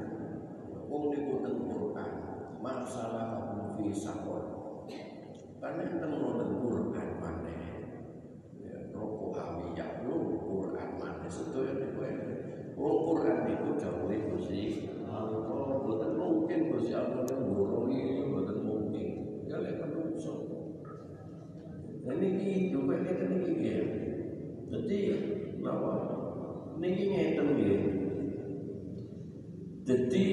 wong 0.93 1.05
niku 1.09 1.41
teng 1.41 1.57
Quran 1.73 2.13
masalah 2.61 3.29
fi 3.81 3.89
sakor 3.97 4.45
karena 5.57 5.89
enten 5.89 6.13
wonten 6.21 6.51
Quran 6.61 7.09
maneh. 7.17 7.61
Ya 8.61 8.93
roko 8.93 9.33
hawiyah 9.33 10.05
lu 10.05 10.37
Quran 10.37 11.01
enten. 11.01 11.33
wong 11.33 12.32
Quran 12.83 13.39
niku 13.47 13.69
dawuhe 13.79 14.17
Gusti 14.33 14.91
Allah 15.07 15.79
mboten 15.79 16.19
mungkin 16.19 16.59
Gusti 16.73 16.93
Allah 16.97 17.23
ngurungi 17.31 18.27
mboten 18.27 18.59
mungkin 18.67 19.07
ya 19.47 19.57
menungso 19.59 20.53
Nah 22.03 22.19
niki 22.19 22.75
juga 22.75 22.99
kita 23.07 23.31
niki 23.31 23.55
ya. 23.63 23.79
Jadi 24.75 24.99
bahwa 25.63 25.95
niki 26.83 27.05
ngeten 27.15 27.47
nggih. 27.55 27.81
Jadi 29.87 30.27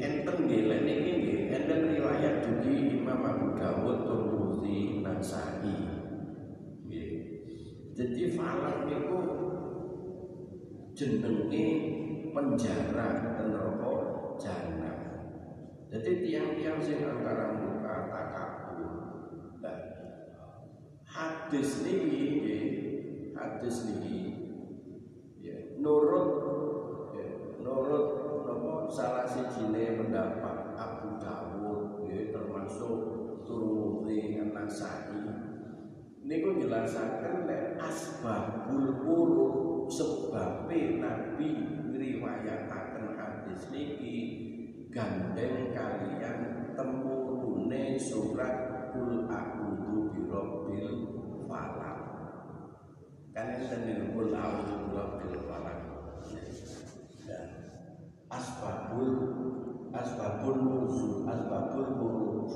enten 0.00 0.36
nggih 0.48 0.62
lek 0.72 0.80
niki 0.88 1.10
nggih 1.20 1.38
enten 1.52 1.80
riwayat 1.92 2.34
dugi 2.48 2.96
Imam 2.96 3.20
Abu 3.28 3.48
Dawud 3.60 4.08
Tirmidzi 4.08 5.04
Nasai. 5.04 5.76
Nggih. 6.88 7.08
Jadi 7.92 8.22
falak 8.32 8.88
niku 8.88 9.41
jenenge 10.92 11.66
penjara 12.32 13.36
neraka 13.36 13.92
jahanam. 14.40 14.96
Jadi 15.92 16.24
tiang-tiang 16.24 16.80
sing 16.80 17.04
antara 17.04 17.60
muka 17.60 18.08
takabur. 18.08 18.94
Nah, 19.60 19.78
hadis 21.04 21.84
niki 21.84 22.24
hadis 23.36 23.76
niki 23.92 24.20
ya 25.44 25.76
nurut 25.76 26.32
ya, 27.12 27.28
nurut 27.60 28.08
napa 28.48 28.88
salah 28.88 29.28
sijine 29.28 30.00
pendapat 30.00 30.72
Abu 30.80 31.20
Dawud 31.20 32.08
ya, 32.08 32.32
termasuk 32.32 32.98
Tirmidzi 33.44 34.40
An-Nasai 34.40 35.12
niku 36.22 36.56
jelasaken 36.56 37.44
lek 37.44 37.76
asbabul 37.82 38.88
urut 39.04 39.71
sebabe 39.88 41.00
Nabi 41.02 41.48
ngriwayataken 41.90 43.18
hadis 43.18 43.70
niki 43.72 44.16
gandeng 44.92 45.72
kalian 45.72 46.70
temurune 46.76 47.96
surat 47.96 48.90
kul 48.92 49.24
a'udzu 49.26 50.12
birabbil 50.12 50.90
falaq. 51.48 51.98
Kan 53.32 53.46
enten 53.56 54.12
kul 54.12 54.30
a'udzu 54.36 54.76
birabbil 54.92 55.36
falaq. 55.48 55.78
Dan 57.24 57.44
asbabul 58.32 59.12
asbabul 59.92 60.56
nuzul 60.64 61.28
asbabul 61.28 61.88
wurud 62.00 62.48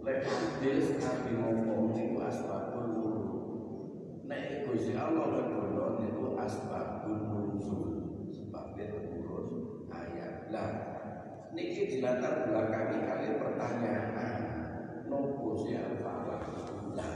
lek 0.00 0.24
hadis 0.24 0.96
nabi 0.96 1.36
ngomong 1.36 1.92
niku 1.92 2.24
asbabul 2.24 2.88
wurud 2.96 3.28
nek 4.24 4.64
Gusti 4.64 4.96
Allah 4.96 5.28
kedono 5.28 6.09
niku 6.40 6.48
asbabul 6.48 7.20
nuzul. 7.28 7.92
Sebabnya 8.32 8.84
turun 8.88 9.46
ayat 9.92 10.48
lah 10.48 10.70
niki 11.52 11.90
dilatar 11.90 12.46
belakangi 12.48 12.98
kali 13.04 13.26
pertanyaan 13.36 14.34
nopo 15.10 15.58
si 15.58 15.74
al 15.74 15.98
falak 15.98 16.46
nah 16.94 17.14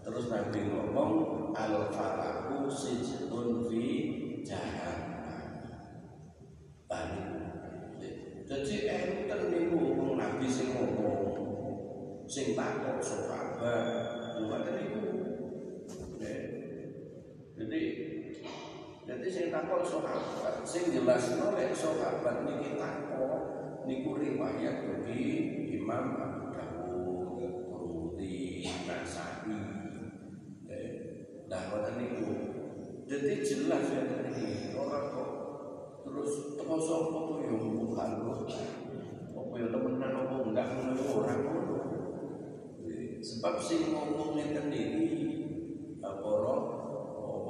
terus 0.00 0.32
nabi 0.32 0.72
ngomong 0.72 1.12
al 1.52 1.92
falaku 1.92 2.72
sijnun 2.72 3.68
fi 3.68 3.84
tadi 6.88 7.20
jadi 8.48 8.76
enten 8.88 9.40
niku 9.52 9.78
wong 9.92 10.16
nabi 10.16 10.48
sing 10.48 10.72
ngomong 10.72 11.20
sing 12.24 12.56
takok 12.56 13.04
sahabat 13.04 14.40
bukan 14.40 14.62
niku 14.72 15.04
jadi 17.60 17.80
jadi 19.10 19.26
sing 19.26 19.46
takok 19.50 19.82
sahabat 19.82 20.62
sing 20.62 20.94
jelas 20.94 21.34
oleh 21.34 21.74
sahabat 21.74 22.46
niki 22.46 22.78
takok 22.78 23.42
niku 23.82 24.14
riwayat 24.14 24.86
dari 24.86 25.50
Imam 25.74 26.14
Abu 26.14 26.54
Dawud, 26.54 28.14
Tirmidzi, 28.14 28.70
Nasai. 28.86 29.50
Nah, 31.50 31.60
ngoten 31.66 31.94
niku. 31.98 32.30
Jadi 33.10 33.42
jelas 33.42 33.90
ya 33.90 34.06
ini 34.30 34.78
orang 34.78 35.10
kok 35.10 35.30
terus 36.06 36.54
teko 36.54 36.78
sapa 36.78 37.18
to 37.26 37.34
yo 37.42 37.56
bukan 37.82 38.10
lho. 38.22 38.46
Apa 39.34 39.54
yo 39.58 39.66
temenan 39.74 40.14
apa 40.14 40.34
enggak 40.46 40.66
ngono 40.70 41.02
ora 41.18 41.34
ngono. 41.34 41.78
Sebab 43.18 43.58
sing 43.58 43.90
ngomong 43.90 44.38
ngeten 44.38 44.70
iki 44.70 45.18
apa 45.98 46.30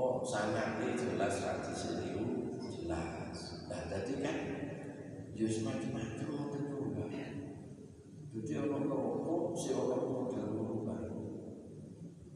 apa 0.01 0.25
sanate 0.25 0.97
jelas 0.97 1.45
hadis 1.45 1.93
ini 1.93 2.57
jelas. 2.73 3.37
Nah, 3.69 3.85
tadi 3.93 4.17
kan 4.25 4.37
ya 5.37 5.45
semacam-macam 5.45 6.25
ngoten 6.25 6.63
juga. 6.73 7.05
Jadi 8.33 8.53
orang 8.65 8.89
rokok, 8.89 9.53
si 9.53 9.77
orang 9.77 10.09
model 10.09 10.47
berubah. 10.57 11.01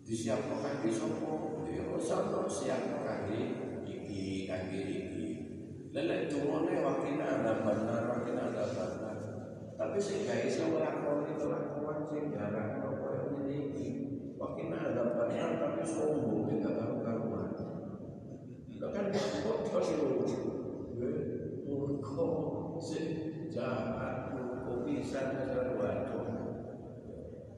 Disiapkan 0.05 0.61
kaki 0.61 0.93
sopo, 0.93 1.65
ya 1.65 1.89
sopo 1.97 2.45
siap 2.45 3.01
kaki 3.01 3.41
iki, 3.89 4.45
kaki 4.45 4.81
iki. 4.85 5.29
Lelek 5.89 6.29
cumone 6.29 6.85
wakina 6.85 7.41
ada 7.41 7.65
benar, 7.65 8.13
wakina 8.13 8.53
ada 8.53 8.65
benar. 8.77 9.17
Tapi 9.81 9.97
sing 9.97 10.29
gak 10.29 10.45
iso 10.45 10.69
nglakoni 10.69 11.33
kelakuan 11.41 12.13
sing 12.13 12.29
jarang 12.29 12.85
rokok 12.85 13.41
ini 13.49 13.57
iki. 13.73 13.89
Wakina 14.37 14.93
ada 14.93 15.17
benar 15.17 15.51
tapi 15.57 15.83
sombong 15.87 16.51
tidak 16.51 16.77
karu-karuan. 16.77 17.55
Itu 18.75 18.91
kan 18.91 19.15
kok 19.15 19.59
kok 19.71 19.85
Murko 22.15 22.79
sing 22.79 23.51
jahat 23.51 24.31
murko 24.31 24.87
pisan 24.87 25.35
karo 25.35 25.75
waduh. 25.75 26.31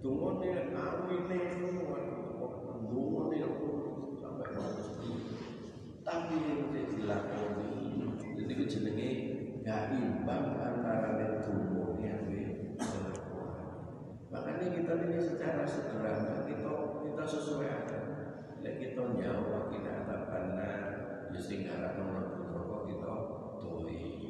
Dumone 0.00 0.72
awine 0.72 1.40
dumone 2.88 3.36
sampai 4.16 4.48
mati. 4.56 5.12
Tapi 6.00 6.36
yang 6.40 6.72
dilakoni 6.72 7.68
ini 8.32 8.64
jenenge 8.64 9.10
gak 9.60 9.92
imbang 9.92 10.56
antara 10.56 11.20
dumone 11.44 12.08
ambek 12.16 12.80
Makanya 14.32 14.66
kita 14.72 14.92
ini 15.04 15.20
secara 15.20 15.68
sederhana 15.68 16.48
kita 16.48 16.72
kita 17.04 17.24
sesuai. 17.28 17.68
Lek 18.64 18.74
kita 18.80 19.04
nyawa 19.04 19.68
kita 19.68 19.92
ada 20.08 20.72
ya 21.28 21.40
sing 21.44 21.68
arep 21.68 22.00
mlebu 22.00 22.40
neraka 22.48 22.78
kita 22.88 23.12
doi 23.60 24.25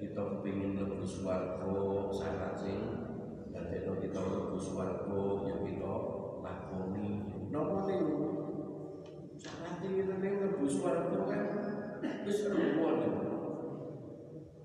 kita 0.00 0.16
kepingin 0.16 0.80
lebih 0.80 1.04
swarga 1.04 1.76
sangat 2.08 2.56
sing 2.56 2.80
dan 3.52 3.68
dadekno 3.68 4.00
kita 4.00 4.16
lebih 4.16 4.56
swarga 4.56 5.20
ya 5.44 5.56
kita 5.60 5.94
lakoni. 6.40 7.08
Nopo 7.52 7.84
niku 7.84 8.16
sangat 9.36 9.84
kita 9.84 10.14
ning 10.24 10.34
lebih 10.40 10.68
swarga 10.72 11.18
kan 11.28 11.42
wis 12.24 12.48
rukun 12.48 12.96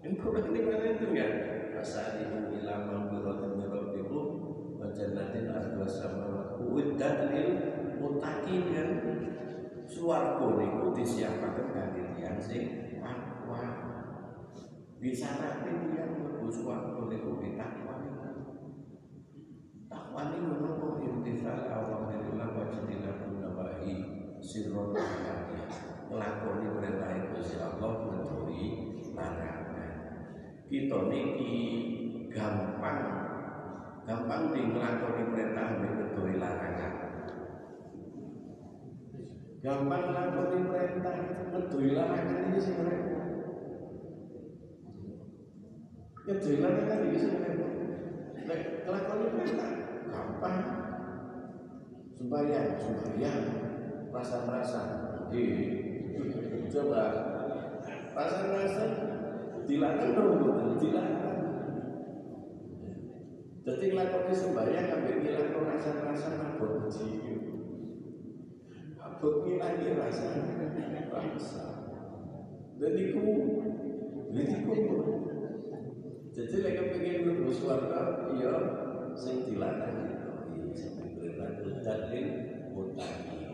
engko 0.06 0.28
kan 0.32 0.46
ning 0.56 0.64
ngene 0.72 0.88
itu 0.96 1.08
ya 1.12 1.28
fasalihu 1.76 2.56
ila 2.56 2.76
maghfiratin 2.88 3.52
min 3.60 3.68
rabbikum 3.68 4.26
nanti 4.80 5.04
ada 5.04 5.60
sama 5.60 5.84
samawati 5.84 6.96
dan 6.96 7.16
lil 7.36 7.50
mutakin 8.00 8.64
kan? 8.72 8.90
Swarga 9.86 10.48
niku 10.56 10.96
siapa 11.04 11.60
kanthi 11.60 12.02
tiyang 12.16 12.40
Disarate 14.96 15.70
tiyang 15.92 16.12
mlebu 16.24 16.48
suwarga 16.48 17.02
niku 17.12 17.38
ditakwa. 17.44 18.00
Takwa 19.92 20.22
niku 20.32 20.48
menapa 20.56 20.88
imtisal 21.04 21.68
awamirillah 21.68 22.50
wa 22.56 22.66
jinillah 22.72 23.20
nawahi 23.38 23.94
sirron 24.40 24.96
nglakoni 26.10 26.68
perintah 26.80 27.12
Gusti 27.34 27.58
Allah 27.60 27.92
menjauhi 28.08 28.64
larangan. 29.12 29.92
Kita 30.72 31.00
niki 31.12 31.54
gampang 32.32 33.00
gampang 34.06 34.44
di 34.54 34.62
nglakoni 34.72 35.24
perintah 35.34 35.66
menjauhi 35.82 36.36
larangan. 36.40 36.94
Gampang 39.60 40.04
nglakoni 40.08 40.60
perintah 40.72 41.16
menjauhi 41.52 41.90
larangan 41.92 42.40
ini 42.48 42.60
sing 42.62 42.80
repot. 42.80 43.25
Menjauhi 46.26 46.58
larangan 46.58 47.06
ini 47.06 47.18
sing 47.22 47.38
repot. 47.38 47.72
Nek 48.46 48.62
nglakoni 48.86 49.26
perintah 49.30 49.72
gampang. 50.10 50.58
Sembahyang, 52.16 52.80
sembahyang, 52.82 53.42
rasa-rasa, 54.10 54.82
coba. 56.72 57.04
Rasa-rasa 58.16 58.84
dilarang 59.66 60.16
betul 60.16 60.78
dilarang 60.80 61.26
jadi 63.66 63.98
lakoni 63.98 64.30
sembahyang 64.30 64.88
sampai 64.94 65.26
ngilang 65.26 65.58
rasa-rasa 65.66 66.38
mabuk 66.38 66.86
jiwa 66.86 67.34
mabuk 69.02 69.36
ngilangi 69.42 69.98
rasa. 69.98 70.30
Rasa 71.10 71.66
dan 72.78 72.94
iku 72.94 73.26
jadi 74.30 74.54
iku 74.54 74.76
jadi 76.36 76.56
lagi 76.68 76.84
pengen 76.92 77.48
lu 77.48 77.52
suara 77.56 78.28
iya 78.36 78.56
sing 79.16 79.48
dilarang 79.48 80.04
itu 80.12 80.32
iya 80.52 80.68
sing 80.76 81.16
dilarang 81.16 81.80
dalil 81.80 82.28
mutaki 82.76 83.46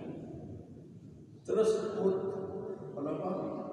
Terus 1.42 1.98
put 1.98 2.16
kenapa 2.94 3.30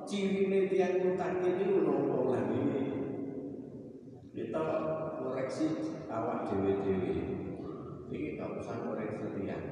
ciri 0.08 0.66
tiang 0.72 1.14
utang 1.14 1.44
ini 1.44 1.84
nopo 1.84 2.32
lagi? 2.32 2.58
Ini 2.58 2.82
kita 4.34 4.64
koreksi 5.20 5.78
awak 6.08 6.48
dewi 6.48 6.80
dewi 6.80 7.14
ini 8.08 8.40
tak 8.40 8.60
usah 8.60 8.82
koreksi 8.82 9.26
tiang. 9.36 9.64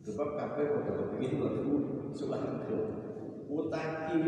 Sebab 0.00 0.28
kafe 0.38 0.62
pada 0.70 0.92
kepingin 0.96 1.42
lalu 1.42 1.74
suarga 2.16 2.80
mutakin 3.50 4.24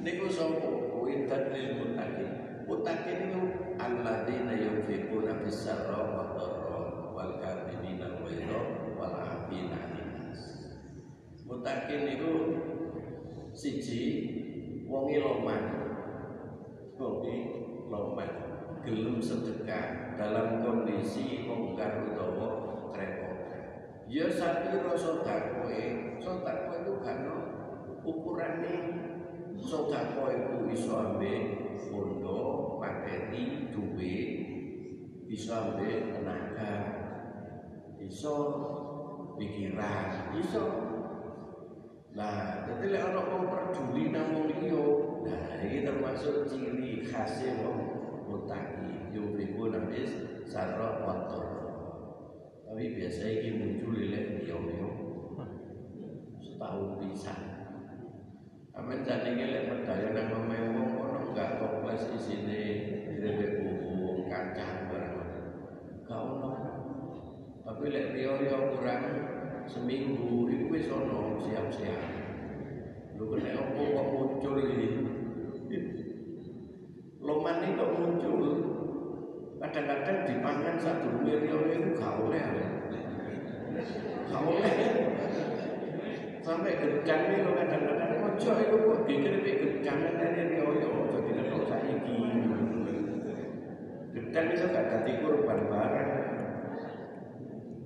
niku 0.00 0.26
sopo 0.32 1.04
windan 1.04 1.52
lil 1.52 1.68
mutakin 1.82 2.47
mutakin 2.68 3.32
itu 3.32 3.42
alladzina 3.80 4.52
yunfiquna 4.52 5.40
fis 5.40 5.64
sarra 5.64 6.04
wa 6.04 6.36
dharra 6.36 6.80
wal 7.16 7.32
kadhibina 7.40 8.12
al 8.12 8.16
ghaidha 8.28 8.60
wal 9.00 9.14
'afina 9.16 9.76
'anil 9.88 10.36
Mutakin 11.48 12.02
itu 12.12 12.32
siji 13.56 14.04
wongi 14.84 15.16
loman. 15.16 15.62
Wongi 17.00 17.36
loman 17.88 18.30
gelem 18.84 19.16
sedekah 19.16 20.12
dalam 20.20 20.60
kondisi 20.60 21.48
mungkar 21.48 22.04
utawa 22.04 22.48
kerepotan. 22.92 23.64
Ya 24.12 24.28
sapiro 24.28 24.92
sedekah 24.92 25.56
sedekah 26.20 26.84
itu 26.84 26.92
kan 27.00 27.18
ukurane 28.04 28.76
sedekah 29.56 30.28
itu 30.36 30.54
iso 30.76 30.92
ambil 31.00 31.67
pondo, 31.86 32.76
materi, 32.82 33.70
duit, 33.70 34.30
bisa 35.30 35.70
ambil 35.70 36.10
tenaga, 36.10 36.72
iso 38.02 38.36
pikiran, 39.38 40.34
iso 40.34 40.64
Nah, 42.18 42.66
jadi 42.66 42.98
lek 42.98 43.04
ana 43.14 43.22
wong 43.30 43.46
peduli 43.46 44.10
nang 44.10 44.34
wong 44.34 44.50
nah 45.22 45.62
iki 45.62 45.86
termasuk 45.86 46.50
ciri 46.50 47.06
khasnya 47.06 47.62
wong 47.62 47.78
mutaki, 48.26 49.14
yufiku 49.14 49.70
nabis 49.70 50.42
sarra 50.50 51.06
wator. 51.06 51.46
Tapi 52.66 52.84
biasa 52.98 53.22
iki 53.22 53.50
muncul 53.54 54.02
lek 54.10 54.42
liya-liya 54.42 54.90
setahun 56.42 56.90
pisan. 56.98 57.40
Amin 58.74 59.06
jane 59.06 59.30
lek 59.38 59.64
medaya 59.70 60.08
nang 60.10 60.50
ono 60.50 61.07
gak 61.34 61.60
toples 61.60 62.04
isine 62.16 62.62
direwek 63.08 63.64
bubu 63.64 64.28
kancah 64.30 64.88
barang. 64.88 65.16
Gak 66.06 66.20
ono. 66.20 66.52
Tapi 67.64 67.84
lek 67.92 68.06
liya-liya 68.16 68.58
kurang 68.72 69.04
seminggu 69.68 70.48
itu 70.48 70.66
wis 70.72 70.88
ono 70.88 71.42
siap-siap. 71.44 72.02
Lu 73.18 73.34
kena 73.34 73.60
opo 73.60 73.82
kok 73.82 74.06
muncul 74.14 74.56
ini? 74.62 74.88
Loman 77.18 77.60
ini 77.66 77.76
kok 77.76 77.92
muncul? 77.98 78.42
Kadang-kadang 79.58 80.18
dipangan 80.30 80.76
satu 80.78 81.18
miliar 81.18 81.42
itu 81.66 81.98
gak 81.98 82.14
oleh. 82.22 82.42
Gak 84.30 84.42
oleh. 84.46 84.74
Sampai 86.48 86.80
gedang 86.80 87.28
ini 87.28 87.44
lo 87.44 87.52
kadang-kadang 87.60 88.24
ojo 88.24 88.50
itu 88.56 88.76
kok 88.80 89.00
dikritik 89.04 89.56
gedang 89.60 90.00
dari 90.16 90.48
rioyo 90.48 90.88
ojo 90.96 91.20
tidak 91.28 91.60
saiki. 91.68 92.16
Gedang 94.16 94.46
itu 94.56 94.64
gak 94.72 94.86
jadi 94.88 95.12
kurban 95.20 95.60
barang. 95.68 96.10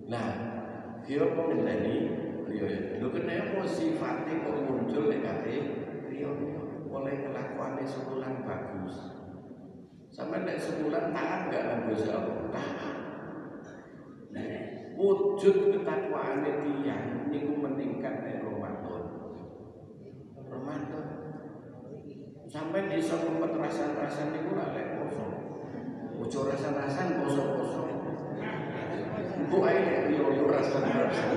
Nah, 0.06 0.28
dia 1.02 1.26
mengendali 1.26 1.96
Rio 2.46 2.66
Lu 3.02 3.10
kenapa 3.10 3.66
sifatnya 3.66 4.46
kok 4.46 4.62
muncul 4.62 5.10
di 5.10 5.18
kate 5.18 5.54
Rio 6.06 6.30
oleh 6.86 7.18
kelakuannya 7.18 7.82
sebulan 7.82 8.46
bagus. 8.46 8.94
Sampai 10.14 10.46
nek 10.46 10.62
sebulan 10.62 11.10
taat 11.10 11.50
gak 11.50 11.66
ngambil 11.66 11.98
Allah 12.14 12.91
Wujud 15.02 15.74
ketakwaannya 15.74 16.62
tiang 16.62 17.26
Niku 17.34 17.58
meningkat 17.58 18.22
di 18.22 18.38
Ramadan 18.38 19.02
Ramadan 20.46 21.06
Sampai 22.46 22.86
bisa 22.86 23.18
membuat 23.26 23.58
rasa-rasa 23.58 24.30
niku 24.30 24.54
lalek 24.54 25.02
kosong 25.02 25.34
Ojo 26.22 26.38
rasa-rasa 26.46 27.18
kosong-kosong 27.18 27.92
Bu 29.52 29.60
ae 29.68 30.16
yo 30.16 30.48
rasa-rasa. 30.48 31.28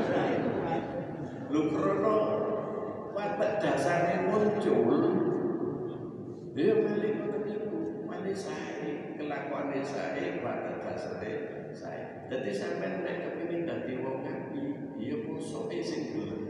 Lu 1.51 1.67
krono 1.67 2.17
watak 3.11 3.59
dasarnya 3.59 4.31
muncul. 4.31 5.03
Dia 6.55 6.79
balik 6.79 7.15
ngoten 7.19 7.43
niku, 7.43 8.07
male 8.07 8.31
sae, 8.31 9.19
kelakuane 9.19 9.83
sae, 9.83 10.39
watak 10.39 10.79
dasare 10.87 11.31
sae. 11.75 12.14
Dadi 12.25 12.49
sampean 12.49 13.05
nek 13.05 13.21
kepengin 13.21 13.69
dadi 13.69 14.01
wong 14.01 14.25
ngapi, 14.25 14.63
ya 14.97 15.15
posoke 15.29 15.77
sing 15.77 16.09
gelem. 16.09 16.41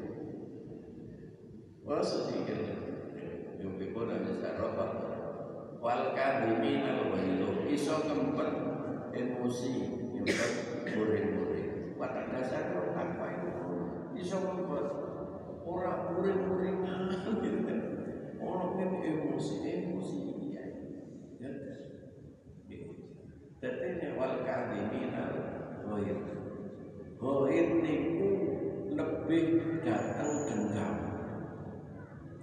Poso 1.84 2.32
gelem. 2.32 2.80
Yo 3.60 3.76
pipo 3.76 4.08
nang 4.08 4.24
sarapa. 4.40 4.86
Wal 5.84 6.16
kadhimin 6.16 6.82
al 6.88 7.12
iso 7.68 8.08
kempet 8.08 8.52
emosi, 9.12 9.74
yo 10.16 10.24
murid-murid. 10.96 12.00
Watak 12.00 12.32
dasar 12.32 12.72
orang 12.72 12.96
tanpa 12.96 13.26
itu 13.36 13.52
bisa 14.16 14.40
membuat 14.40 14.88
orang 15.68 16.16
murid-murid. 16.16 16.76
Orang 18.40 18.80
emosi, 18.80 19.56
emosi 19.60 20.20
iya. 20.40 20.64
Ya. 21.44 21.52
Jadi 23.60 23.86
ini 23.98 24.08
wal 24.14 24.46
kadimin 24.46 25.14
al 25.18 25.55
ghair. 25.86 26.18
Ghair 27.22 27.68
niku 27.82 28.32
lebih 28.96 29.46
datang 29.82 30.32
dendam. 30.46 30.96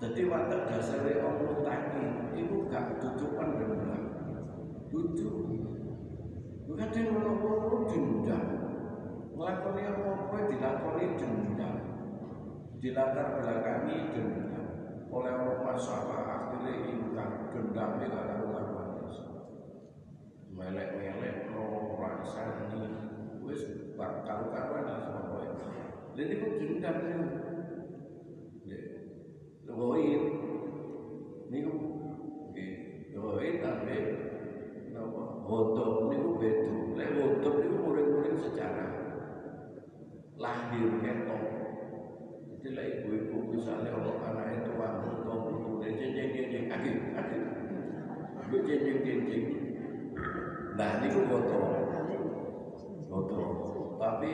Jadi 0.02 0.20
watak 0.26 0.66
dasarnya 0.66 1.22
Allah 1.22 1.54
tadi 1.62 2.04
itu 2.38 2.56
gak 2.66 2.98
tutupan 2.98 3.54
dendam. 3.54 4.02
Tutup. 4.90 5.36
Bukan 6.66 6.88
dia 6.90 7.02
ngono 7.06 7.86
dendam. 7.86 8.44
Ngelakoni 9.32 9.82
apa-apa 9.86 10.36
dilakoni 10.50 11.04
dendam. 11.18 11.76
Dilatar 12.82 13.26
belakangi 13.38 13.96
dendam. 14.10 14.66
Oleh 15.12 15.32
Allah 15.38 15.58
masalah 15.60 16.20
akhirnya 16.24 16.72
hilang 16.88 17.52
dendamnya 17.52 18.06
karena 18.08 18.41
لان 26.16 26.30
كنت 26.44 26.62
جنود 26.62 26.84
عبد 26.84 27.04
الجهل 27.04 27.40
لغوية 29.66 30.20
نيجو 31.50 31.72
لغوية 33.14 33.62
tapi 33.62 33.96
Hodok 35.42 36.08
niku 36.08 36.38
beda. 36.38 36.70
Lek 36.96 37.08
hodok 37.18 37.54
niku 37.60 37.76
murid-murid 37.82 38.36
secara 38.38 38.86
Lahir 40.38 40.88
ketok. 41.02 41.42
Jadi 42.62 42.68
lek 42.72 42.88
ibu-ibu 43.02 43.52
misalnya 43.52 43.90
orang 43.92 44.22
anaknya 44.22 44.58
tua 44.64 44.88
atau 45.02 45.50
putune 45.50 45.92
jenjeng 45.98 46.30
jenjeng 46.30 46.64
kaki 46.70 46.90
kaki. 47.14 47.38
Ibu 48.48 48.56
jenjeng 48.64 48.98
jenjeng. 49.02 49.44
Nah 50.78 50.90
niku 51.02 51.20
hodok. 51.26 51.64
Hodok. 53.10 53.50
Tapi 53.98 54.32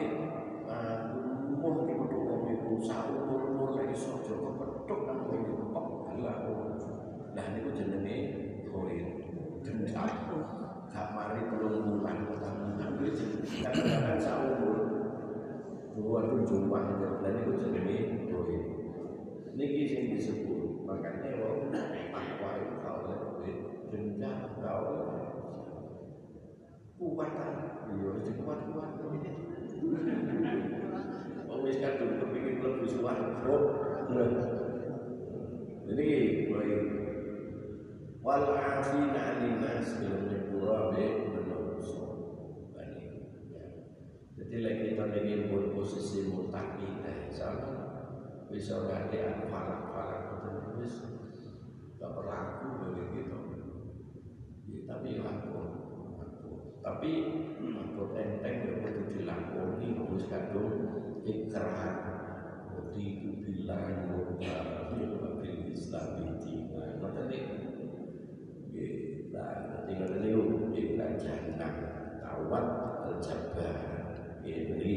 dua 16.28 16.44
tujuan 16.44 16.84
dan 17.24 17.32
itu 17.40 17.52
jenenge 17.56 18.28
koin 18.28 18.62
niki 19.56 19.82
sing 19.88 20.02
disebut 20.12 20.84
makanya 20.84 21.40
wong 21.40 21.72
takwa 21.72 22.50
itu 22.60 22.74
kalau 22.84 23.16
duit 23.40 23.56
dendam 23.88 24.60
kau 24.60 24.84
kuatan 27.00 27.54
iya 27.96 28.12
kuat 28.44 28.60
kuat 28.76 28.92
Oh, 31.48 31.64
wis 31.64 31.80
kadung 31.80 32.20
kepingin 32.20 32.60
mlebu 32.60 32.84
swarga. 32.84 33.56
Jadi 35.88 36.06
mulai 36.44 36.76
wal 38.20 38.52
afina 38.52 39.40
alinas 39.40 39.96
dalam 39.96 40.28
nyepura 40.28 40.92
be 40.92 41.04
menungso. 41.32 42.08
Jadi 44.48 44.96
kita 44.96 45.04
ingin 45.12 45.52
posisi 45.76 46.24
mutaki 46.32 47.04
sama 47.28 47.72
bisa 48.48 48.80
ganti 48.88 49.20
falak-falak 49.52 50.40
itu 50.40 50.50
wis. 50.80 50.94
Gak 52.00 52.10
berlaku 52.16 52.66
bagi 52.80 53.04
kita. 53.12 53.38
Ya, 54.68 54.78
tapi 54.88 55.20
laku, 55.20 55.60
tapi 56.80 57.10
aku 57.60 58.02
enteng 58.16 58.56
ya 58.64 58.74
kudu 58.80 59.02
dilakoni 59.12 59.86
wis 59.96 60.24
kadung 60.32 60.72
ikrar 61.28 62.08
di 62.96 63.28
bilang 63.44 63.84
bil 65.44 65.58
Islam 65.72 66.24
niku 67.28 67.56
nggih 68.72 69.32
lah 69.34 69.56
dadi 69.68 69.92
ngoten 69.98 70.20
niku 70.24 70.72
kita 70.72 71.06
jangan 71.20 71.60
tawat 72.22 72.66
al 73.04 73.16
ini 74.52 74.94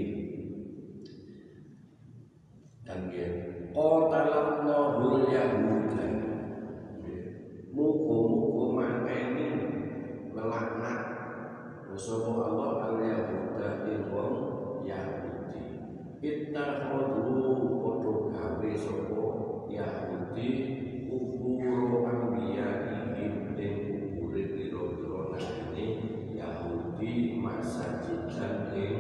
dan 2.88 3.08
nggih 3.08 3.32
qatalallahu 3.72 5.32
yahuda 5.32 6.08
muga-muga 7.72 8.66
mangkeni 8.76 9.48
lelaknat 10.36 11.12
Sapa 12.02 12.34
Allah 12.34 12.72
al 12.88 12.98
yahuda 13.04 13.84
ing 13.84 14.10
wong 14.16 14.34
Yahudi. 14.88 15.60
Ittakhadhu 16.24 17.78
padha 17.84 18.14
gawe 18.32 18.72
sapa 18.80 19.22
Yahudi 19.68 20.50
kubur 21.12 22.08
anbiya 22.08 22.70
ing 22.90 23.54
ing 23.60 23.76
kubure 23.86 24.44
pira-pira 24.56 25.36
nabi 25.36 25.86
Yahudi 26.32 27.38
masjid 27.44 28.24
dan 28.34 28.72
ing 28.72 28.98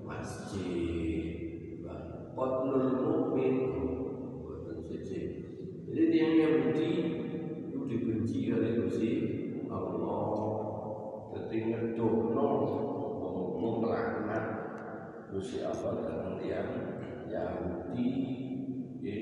masjid 0.00 1.36
qatlul 2.36 2.86
mukmin 3.00 3.54
boten 4.44 4.78
siji 4.84 5.46
jadi 5.96 6.12
tiang 6.12 6.34
Yahudi 6.36 6.88
itu 7.72 7.78
dibenci 7.88 8.52
oleh 8.52 8.84
Gusti 8.84 9.12
Allah. 9.72 10.28
Jadi 11.32 11.72
wong 13.56 13.76
melaknat 13.80 14.44
Gusti 15.32 15.64
Allah 15.64 16.04
dalam 16.04 16.32
tiang 16.36 17.00
Yahudi. 17.32 18.12
Ya 19.00 19.16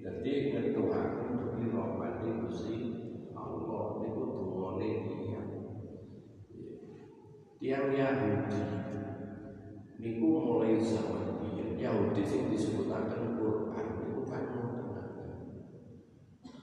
jadi 0.00 0.32
ngedoakan 0.50 1.26
untuk 1.36 1.50
dirahmati 1.62 2.28
Gusti 2.42 2.76
Allah. 3.36 4.02
Niku 4.02 4.22
dungane 4.34 4.90
tiang 5.06 5.50
tiang 7.62 7.86
Yahudi. 7.94 8.62
Niku 10.00 10.28
mulai 10.42 10.80
zaman 10.80 11.39
Yahudi 11.80 12.20
sing 12.20 12.52
disebutaken 12.52 13.40
Quran 13.40 13.86
niku 14.04 14.22
kan 14.28 14.44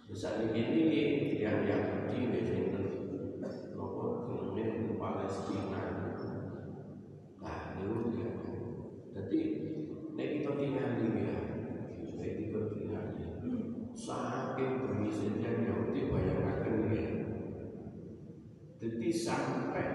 Misalnya 0.08 0.54
ini 0.54 1.42
yang 1.42 1.66
Yahudi 1.66 2.30
biasanya 2.30 2.80
nopo 3.74 4.30
filmnya 4.30 4.94
Palestina 4.98 5.82
nah 7.42 7.58
itu 7.78 8.14
dia 8.14 8.30
jadi 9.14 9.40
nek 10.14 10.30
kita 10.38 10.52
tinggal 10.58 10.90
di 11.02 11.06
dia 11.14 11.36
nek 12.18 12.32
kita 12.38 12.60
tinggal 12.74 13.04
di 13.18 13.54
saking 13.98 14.74
berisinya 14.86 15.50
Yahudi 15.66 16.02
bayangkan 16.14 16.76
dia 16.90 17.06
jadi 18.78 19.10
sampai 19.10 19.88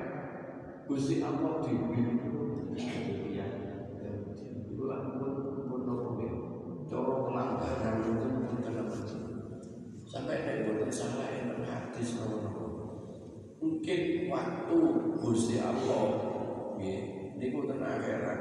Gusti 0.86 1.22
Allah 1.22 1.62
dibimbing 1.62 2.74
dia 2.74 3.61
lah 4.93 5.16
pun 5.16 5.32
pun 5.64 5.80
nopo 5.88 6.20
cara 6.84 7.14
pelanggaran 7.24 7.95
itu 8.05 8.28
pun 8.28 8.57
kenapa 8.61 8.97
sampai 10.05 10.45
nek 10.45 10.57
boten 10.68 10.93
salah 10.93 11.32
yang 11.32 11.64
hadis 11.64 12.20
nopo 12.20 12.62
mungkin 13.62 14.28
waktu 14.28 14.78
Gusti 15.16 15.57
Allah 15.64 16.05
nggih 16.76 17.01
niku 17.40 17.64
ten 17.64 17.80
akhirat 17.80 18.40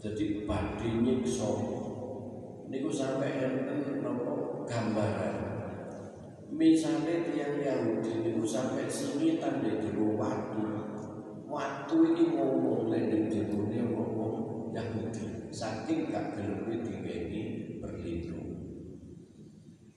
jadi 0.00 0.44
badhe 0.44 0.88
nyiksa 1.00 1.48
niku 2.68 2.90
sampai 2.92 3.40
enten 3.40 4.04
napa 4.04 4.66
gambaran 4.68 5.36
misalnya 6.52 7.24
tiang 7.24 7.56
Yahudi 7.56 8.28
niku 8.28 8.44
sampai 8.44 8.84
singitan 8.90 9.64
di 9.64 9.80
jero 9.80 10.18
watu 10.20 10.62
watu 11.50 11.96
ini 12.14 12.34
ngomong 12.34 12.90
lek 12.90 13.10
ning 13.10 13.26
jerone 13.26 13.78
ngomong 13.90 14.49
Yahudi 14.70 15.50
saking 15.50 16.10
gak 16.10 16.38
gelem 16.38 16.70
digawe 16.70 17.42
berlindung 17.82 18.50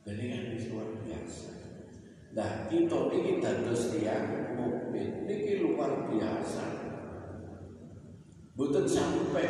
jadi 0.03 0.23
kan 0.29 0.43
luar 0.69 0.89
biasa 1.01 1.63
Nah, 2.33 2.65
kita 2.65 3.13
ini 3.13 3.37
dados 3.37 3.93
tiang 3.93 4.57
mukmin 4.57 5.29
ini 5.29 5.61
luar 5.61 6.09
biasa. 6.09 6.65
Bukan 8.57 8.85
sampai 8.89 9.45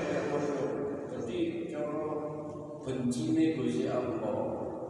jadi 1.07 1.39
cara 1.71 2.03
bencine 2.83 3.55
Gusti 3.55 3.87
Allah, 3.87 4.35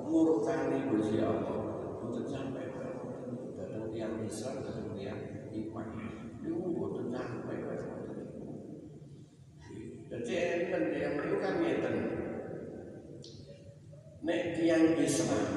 murkane 0.09 0.89
Gusti 0.89 1.21
Allah, 1.21 1.57
bukan 2.01 2.25
sampai 2.25 2.65
datang 3.53 3.93
tiang 3.93 4.25
Islam, 4.25 4.65
datang 4.65 4.97
tiang 4.97 5.21
iman. 5.53 5.87
Itu 6.41 6.53
bukan 6.73 7.13
sampai 7.13 7.57
Jadi 10.13 10.33
itu 11.27 11.35
kan 11.39 11.53
ngeten. 11.59 11.95
Nek 14.23 14.41
tiang 14.55 14.95
Islam 14.95 15.47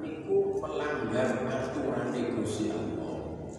niku 0.00 0.56
melanggar 0.60 1.44
aturan 1.44 2.12
Gusti 2.36 2.72
Allah. 2.72 3.16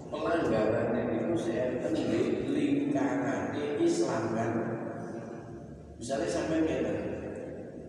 Pelanggaran 0.10 0.94
niku 0.94 1.38
enten 1.38 1.94
di 1.94 2.06
lingkaran 2.50 3.54
Islam 3.78 4.24
kan. 4.34 4.52
Misalnya 6.00 6.30
sampai 6.32 6.64
ngeten, 6.64 6.98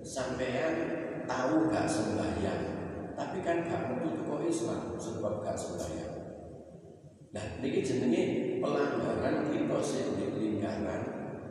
sampean 0.03 0.75
tahu 1.31 1.71
gak 1.71 1.87
sembahyang, 1.87 2.63
tapi 3.15 3.39
kan 3.47 3.63
gak 3.71 3.87
metu 3.87 4.27
kok 4.27 4.43
Islam 4.43 4.99
sebab 4.99 5.47
gak 5.47 5.55
sembahyang. 5.55 6.15
Nah, 7.31 7.45
niki 7.63 7.87
jenenge 7.87 8.59
pelanggaran 8.59 9.55
kita 9.55 9.79
di 10.19 10.27
lingkaran 10.35 11.03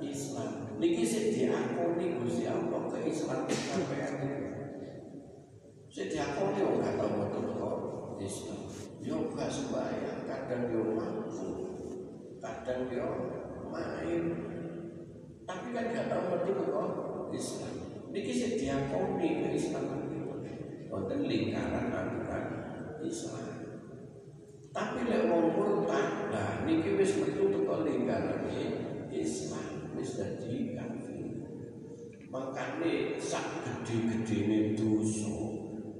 Islam. 0.03 0.68
Niki 0.79 1.03
sing 1.03 1.35
diakoni 1.35 2.23
Gusti 2.23 2.47
Allah 2.47 2.87
Islam, 3.03 3.43
sampean. 3.51 4.15
Sing 5.91 6.07
diakoni 6.07 6.59
wong 6.63 6.79
gak 6.79 6.95
tau 6.95 7.19
mboten 7.19 7.51
kok 7.51 7.77
Islam. 8.23 8.63
Yo 9.03 9.27
gak 9.35 9.51
sembahyang 9.51 10.23
kadang 10.23 10.71
yo 10.71 10.95
mampu. 10.95 11.47
Kadang 12.39 12.87
yo 12.87 13.07
main. 13.67 14.23
Tapi 15.43 15.67
kan 15.75 15.91
gak 15.91 16.07
tau 16.07 16.31
betul 16.31 16.63
kok 16.71 16.89
Islam. 17.35 17.75
Niki 18.15 18.31
sing 18.31 18.55
diakoni 18.55 19.27
keislaman 19.43 20.07
niku. 20.07 20.39
konten 20.87 21.27
lingkaran 21.27 21.91
aturan 21.91 22.45
Islam. 23.03 23.45
Tapi 24.71 24.99
lek 25.11 25.27
wong 25.27 25.53
murtad, 25.53 26.31
nah 26.31 26.63
niki 26.63 26.95
wis 26.95 27.19
metu 27.19 27.51
teko 27.51 27.83
lingkaran 27.83 28.47
Islam 29.11 29.78
dadi 30.03 30.75
kafir. 30.75 31.43
Makane 32.29 33.17
sak 33.17 33.65
gede-gedene 33.65 34.77
dosa 34.77 35.33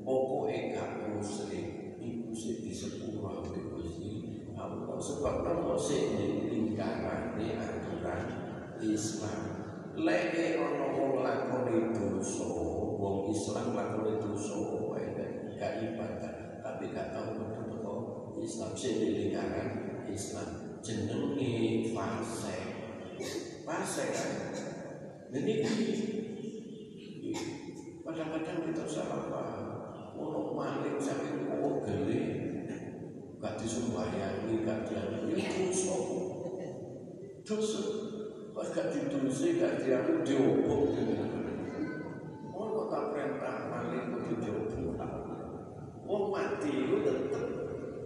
pokoke 0.05 0.77
gak 0.77 1.09
muslim 1.09 1.97
iku 1.97 2.31
sing 2.31 2.61
disepuro 2.61 3.41
ambek 3.41 3.65
Gusti 3.73 4.45
Allah 4.53 4.97
sebab 5.01 5.35
nopo 5.41 5.73
sing 5.73 6.13
lingkarane 6.47 7.57
aturan 7.57 8.23
Islam? 8.77 9.41
Lek 9.97 10.31
ana 10.61 10.85
wong 10.95 11.25
lakoni 11.25 11.91
dosa 11.97 12.45
wong 13.01 13.33
Islam 13.33 13.73
lakoni 13.73 14.21
dosa 14.21 14.55
wae 14.85 15.05
gak 15.57 15.73
ibadah. 15.81 16.61
Tapi 16.61 16.93
gak 16.93 17.09
tau 17.09 17.35
metu 17.35 17.73
teko 17.73 17.93
Islam 18.37 18.71
sing 18.77 18.95
lingkaran 19.01 19.69
Islam. 20.05 20.77
Jenenge 20.79 21.89
fase 21.91 22.55
fase 23.69 24.05
kan 24.09 24.31
jadi 25.29 25.53
kadang-kadang 28.01 28.65
kita 28.65 28.83
salah 28.89 29.29
paham. 29.29 29.65
Ono 30.17 30.57
maling 30.57 30.97
sampai 30.97 31.45
kok 31.45 31.85
gele 31.85 32.21
gak 33.37 33.55
disumbayangi 33.61 34.65
gak 34.65 34.89
dianu 34.89 35.29
ya 35.37 35.53
dosa. 35.69 35.95
Dosa. 37.45 37.81
Pas 38.57 38.67
gak 38.73 38.89
ditulis 38.89 39.39
gak 39.61 39.85
dianu 39.85 40.25
diobok 40.25 40.81
ono 42.49 42.81
tak 42.89 43.03
perintah 43.13 43.69
maling 43.69 44.17
kok 44.17 44.23
diobok 44.41 44.97
wong 46.09 46.23
mati 46.33 46.69
itu 46.73 46.97
tetep. 47.05 47.45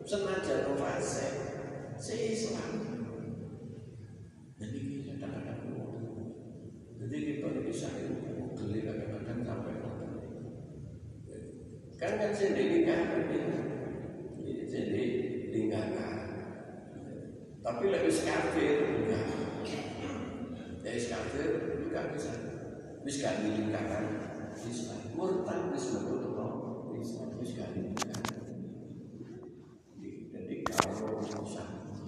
Senajan 0.04 0.76
fase 0.76 1.28
si 1.96 2.36
Islam 2.36 2.72
jadi 4.60 4.80
kadang-kadang 5.08 5.64
jadi 7.00 7.18
kita 7.24 7.48
ini 7.56 7.62
bisa 7.72 7.88
geli 8.60 8.80
kadang-kadang 8.84 9.40
sampai 9.48 9.84
kan 12.04 12.20
kan 12.20 12.36
jadi 12.36 12.64
lingkaran 12.68 13.32
ini 13.32 13.56
jadi 14.68 15.04
lingkaran. 15.56 16.20
Tapi 17.64 17.84
lebih 17.88 18.12
kafir 18.12 18.76
enggak. 18.92 19.24
Ya 20.84 20.92
kafir 21.00 21.48
enggak 21.88 22.06
bisa. 22.12 22.32
Bisa 23.08 23.40
di 23.40 23.56
lingkaran 23.56 24.20
Islam 24.64 25.00
murtad 25.16 25.72
bisa 25.72 26.04
betul 26.04 27.00
Islam 27.00 27.40
bisa 27.40 27.72
di 27.72 27.80
lingkaran. 27.88 28.52
Jadi 30.28 30.56
kalau 30.68 31.24
insya 31.24 31.64
Allah 31.64 32.04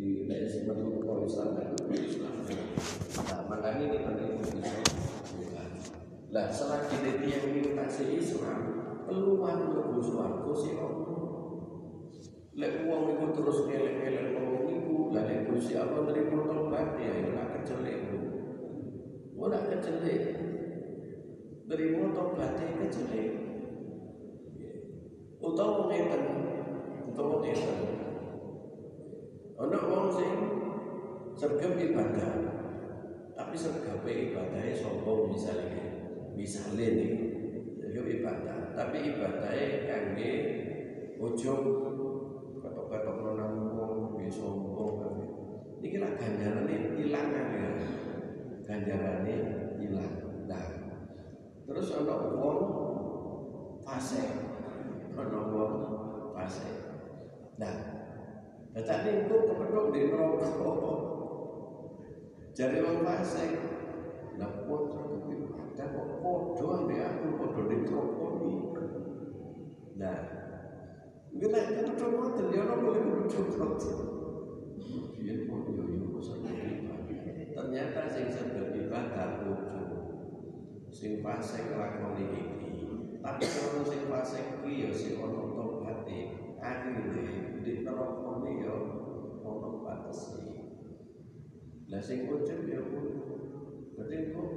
di 0.00 0.24
kalau 1.04 1.28
Islam 1.28 1.48
kan 1.52 1.68
Islam 1.92 2.32
nah 3.20 3.44
makanya 3.52 3.84
ini 3.92 3.98
penting 4.00 4.40
bisa 4.40 4.89
lah 6.30 6.46
selagi 6.46 7.02
dia 7.02 7.42
yang 7.42 7.58
mutasi 7.58 8.22
Islam 8.22 8.60
peluang 9.02 9.74
untuk 9.74 9.98
suaraku 9.98 10.54
si 10.54 10.78
Allah 10.78 11.26
lek 12.54 12.86
uang 12.86 13.02
itu 13.18 13.26
terus 13.34 13.58
ngelek-ngelek 13.66 14.38
ngomong 14.38 14.66
itu 14.70 14.96
lah 15.10 15.26
lek 15.26 15.50
si 15.58 15.74
Allah 15.74 16.06
dari 16.06 16.30
tobat 16.30 16.94
ya 17.02 17.12
ora 17.34 17.44
kecelek 17.58 17.98
ora 19.34 19.58
kecelek 19.58 20.22
dari 21.66 21.86
tobat 21.98 22.52
ya 22.62 22.68
kecelek 22.78 23.30
utawa 25.40 25.88
ngeten 25.88 26.22
utawa 27.10 27.42
ngeten. 27.42 27.78
Ana 29.60 29.76
wong 29.76 30.08
sing 30.14 30.32
sergap 31.36 31.74
ibadah 31.76 32.32
tapi 33.36 33.56
sergap 33.56 34.04
ibadahnya 34.04 34.72
sombong 34.76 35.32
misalnya 35.32 35.79
nih 36.44 37.10
sergap 37.76 38.06
ibadah. 38.06 38.58
Tapi 38.72 38.96
ibadahnya 39.12 39.68
kangge 39.84 40.32
ojo 41.20 41.54
ketok-ketok 42.60 43.16
nang 43.36 43.76
wong 43.76 44.16
bisa 44.16 44.40
sombong 44.40 45.20
ini 45.80 45.96
lah 46.00 46.12
ganjarannya 46.16 46.96
hilang 46.96 47.28
kan 47.32 47.46
ya. 47.52 47.68
Ganjarannya 48.64 49.36
hilang 49.80 50.14
nah 50.48 50.66
terus 51.64 51.94
ana 51.94 52.14
wong 52.36 52.60
fase 53.84 54.22
ana 55.14 55.40
wong 55.48 55.74
fase 56.36 56.70
nah 57.56 57.74
tetapi 58.70 59.26
itu 59.26 59.36
kepedok 59.50 59.86
di 59.94 60.00
rokok 60.14 60.76
jadi 62.56 62.76
wong 62.82 62.98
fase 63.06 63.69
lah 64.40 64.64
putra 64.64 65.04
ada 65.04 65.84
kok 65.92 66.08
podo 66.24 66.66
ame 66.80 66.96
aku 66.96 67.26
podo 67.36 67.60
di 67.68 67.76
rokok 67.84 68.32
nah 70.00 70.18
kita 71.30 71.58
kan 71.76 71.92
coba 71.94 72.34
terlihat 72.40 72.66
orang 72.72 72.80
boleh 72.80 73.02
mencoba 73.04 73.66
dia 75.20 75.34
pun 75.44 75.60
yo 75.76 75.84
yo 75.84 76.20
ternyata 77.52 78.00
sing 78.08 78.26
sedang 78.32 78.72
ibadah 78.72 79.44
lucu 79.44 79.80
sing 80.90 81.22
fase 81.22 81.70
nglakoni 81.70 82.24
iki. 82.28 82.42
Tapi 83.20 83.44
kalau 83.46 83.84
sing 83.86 84.08
fase 84.10 84.38
kuwi 84.58 84.84
ya 84.84 84.90
sing 84.90 85.20
ono 85.20 85.54
tobaté. 85.54 86.34
Akhire 86.60 87.60
di 87.64 87.72
neraka 87.80 88.32
ne 88.44 88.50
ya 88.60 88.74
ono 89.40 89.68
batese 89.80 90.40
lah 91.90 91.98
sing 91.98 92.28
ujug 92.28 92.68
ya 92.70 92.80
kudu 92.84 93.39
dadi 94.00 94.32
kok 94.32 94.48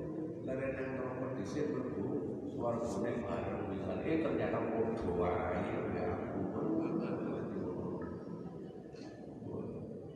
leren 0.48 0.72
nang 0.72 0.88
neraka 0.96 1.26
dhisik 1.36 1.76
mlebu 1.76 2.08
swargane 2.48 3.12
bareng 3.28 3.64
misal 3.76 4.00
eh 4.08 4.24
ternyata 4.24 4.60
padha 4.72 5.10
wae 5.20 5.68
ya 5.92 6.04
aku 6.16 6.40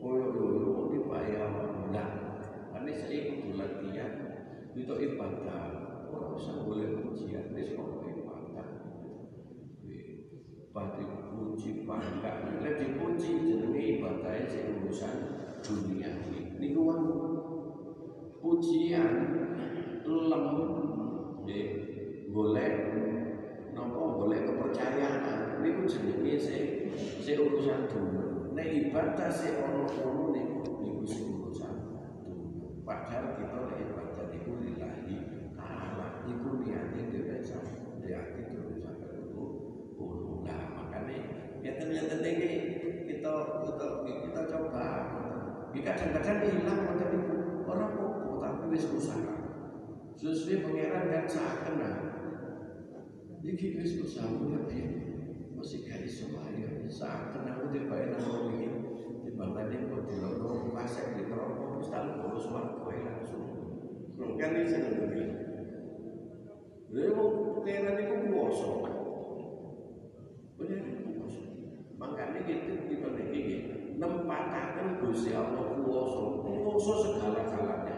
koyo 0.08 0.32
yo 0.40 0.74
dibayar? 0.94 1.52
Nah 1.92 2.10
ini 2.80 2.92
saya 2.96 3.20
kudu 3.36 3.60
latihan. 3.60 4.12
Itu 4.78 4.94
ibadah. 4.96 5.64
Orang 6.08 6.40
usah 6.40 6.64
boleh 6.64 7.04
ujian 7.04 7.52
wis 7.52 7.76
kok 7.76 8.08
ibadah. 8.08 8.68
Pati 10.72 11.04
puji 11.04 11.84
bangga. 11.84 12.62
Nek 12.64 12.80
dipuji 12.80 13.32
jenenge 13.44 13.82
ibadahnya 14.00 14.48
sing 14.48 14.64
urusan 14.80 15.16
dunia 15.60 16.10
ini. 16.32 16.56
Kan 16.56 17.47
pujian 18.40 19.14
lem 20.06 20.46
nggih 21.44 21.68
boleh 22.32 22.72
nopo 23.74 24.02
boleh 24.24 24.40
kepercayaan. 24.46 25.62
Niku 25.62 25.90
jenenge 25.90 26.36
sing 26.38 26.64
sing 26.98 27.36
urusan 27.42 27.90
dunia 27.92 28.28
nek 28.58 28.74
ibadah 28.74 29.30
sing 29.30 29.54
ono-ono 29.62 30.34
niku 30.34 30.82
niku 30.82 31.06
sing 31.06 31.30
urusan 31.30 31.78
padahal 32.82 33.38
kita 33.38 33.58
nek 33.70 33.80
ibadah 33.86 34.26
niku 34.34 34.52
lillahi 34.66 35.18
ta'ala 35.54 36.26
niku 36.26 36.66
niate 36.66 37.06
dhewe 37.14 37.38
sampe 37.46 38.02
niate 38.02 38.50
dhewe 38.50 38.82
sampe 38.82 39.14
niku 39.14 39.46
ono 40.02 40.42
nah 40.42 40.74
makane 40.74 41.18
ngeten-ngeten 41.62 42.26
iki 42.26 42.52
kita 43.06 43.34
kita 43.62 43.88
kita 44.26 44.42
coba 44.50 44.86
kita 45.70 45.92
kadang-kadang 45.94 46.40
hilang 46.50 46.82
tapi 46.98 47.18
wis 48.72 48.86
usaha 48.92 49.36
sesuai 50.18 50.64
pangeran 50.66 51.28
kan 51.28 51.74
nah 51.78 51.96
iki 53.44 53.80
wis 53.80 53.96
lebih 53.98 54.86
masih 55.58 55.80
gak 55.90 56.06
iso 56.06 56.30
ayo 56.38 56.86
saat 56.92 57.34
aku 57.34 57.74
dibayar 57.74 58.14
nang 58.14 58.54
iki 58.54 58.68
timbangane 59.26 59.90
kok 59.90 60.06
dilono 60.06 60.72
pasek 60.76 61.18
di 61.18 61.24
terowong 61.26 61.82
wis 61.82 61.90
tak 61.90 62.22
bolos 62.22 62.46
warga 62.54 62.94
langsung. 62.94 63.46
Kan 64.38 64.54
iki 64.54 64.70
seneng 64.70 65.10
iki 65.10 65.24
lha 66.88 67.12
pangeran 67.68 68.00
iku 68.00 68.16
kuwasa 68.32 68.70
bener 70.56 70.82
kuwasa 71.04 71.42
makanya 72.00 72.40
gitu 72.48 72.74
kita 72.88 73.10
niki 73.12 73.44
nempataken 74.00 75.04
Gusti 75.04 75.36
Allah 75.36 75.76
kuwasa 75.84 76.24
kuwasa 76.48 76.94
segala-galanya 77.04 77.97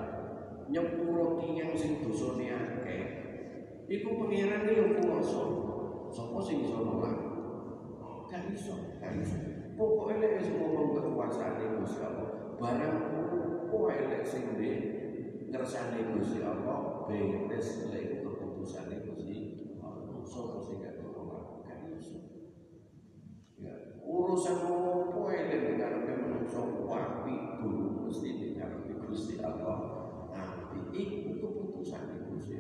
nyepuro 0.70 1.42
tiyang 1.42 1.74
sing 1.74 2.06
dosane 2.06 2.46
akeh. 2.54 3.04
Iku 3.90 4.22
pengiran 4.22 4.70
iki 4.70 4.78
yang 4.78 4.92
kuwasa. 5.02 5.42
Sopo 6.10 6.42
sing 6.42 6.66
iso 6.66 6.82
nolak 6.86 7.14
gak 8.30 8.46
iso 8.54 8.78
gak 9.02 9.18
iso. 9.18 9.38
Pokok 9.74 10.18
lek 10.22 10.42
wis 10.42 10.50
ngomong 10.54 10.94
kekuasaane 10.94 11.82
Gusti 11.82 12.02
Allah 12.06 12.30
barang 12.60 12.98
kowe 13.70 13.90
elek 13.90 14.26
sing 14.26 14.58
ndi 14.58 14.70
ngersane 15.50 16.14
Gusti 16.14 16.46
Allah 16.46 17.10
betes 17.10 17.90
lek 17.90 18.22
keputusane 18.22 19.06
Gusti 19.06 19.38
Allah. 19.82 20.22
Sopo 20.22 20.62
sing 20.62 20.82
gak 20.82 21.02
nolak 21.02 21.66
gak 21.66 21.90
iso. 21.98 22.18
Ya 23.58 23.74
urusan 24.06 24.58
kowe 25.14 25.34
lek 25.34 25.78
gak 25.82 25.94
menungso 26.06 26.86
wapi 26.86 27.62
dulu 27.62 28.06
mesti 28.06 28.30
dikarepe 28.38 28.94
Gusti 29.10 29.42
Allah. 29.42 29.99
Nah, 30.90 30.98
kan 30.98 31.06
itu 31.06 31.38
keputusan 31.38 32.02
itu 32.18 32.34
sih 32.42 32.58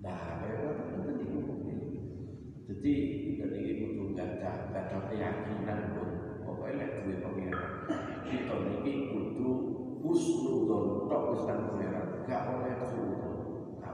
Nah, 0.00 0.44
lewat 0.44 0.76
itu 1.24 1.40
penting. 1.40 1.80
Jadi 2.68 2.94
dari 3.40 3.60
itu 3.64 3.84
tuh 3.96 4.12
gak 4.12 4.44
ada 4.44 4.68
gak 4.68 4.84
ada 4.92 4.98
keyakinan 5.08 5.80
pun. 5.96 6.08
Pokoknya 6.44 6.84
lihat 6.84 6.92
dua 7.04 7.16
pengiran. 7.32 7.72
Kita 8.28 8.54
ini 8.60 8.92
kudu 9.08 9.52
dan 10.68 10.84
tok 11.08 11.22
kesan 11.32 11.58
pengiran. 11.72 12.06
Gak 12.28 12.42
oleh 12.52 12.72
kudu. 12.76 13.28
Gak 13.80 13.92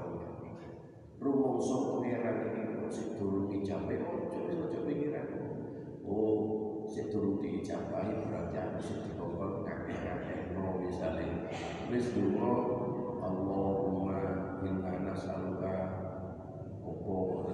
Rumah 1.23 1.55
sok 1.63 1.79
oh, 1.79 1.91
pengiran 2.03 2.37
ini 2.51 2.83
masih 2.83 3.15
dulu 3.15 3.47
dicapai. 3.47 4.03
Oh, 4.03 4.27
coba 4.27 4.53
coba 4.59 4.79
pengiran. 4.91 5.27
Oh, 6.07 6.39
sedurung 6.87 7.43
diijabahi 7.43 8.27
berarti 8.27 8.57
aku 8.59 8.79
sedikokol 8.83 9.63
pengakiran 9.63 10.26
wis 11.91 12.07
Allahumma 13.23 14.19
inna 14.63 14.93
nas'aluka 15.07 15.75
opo 16.83 17.51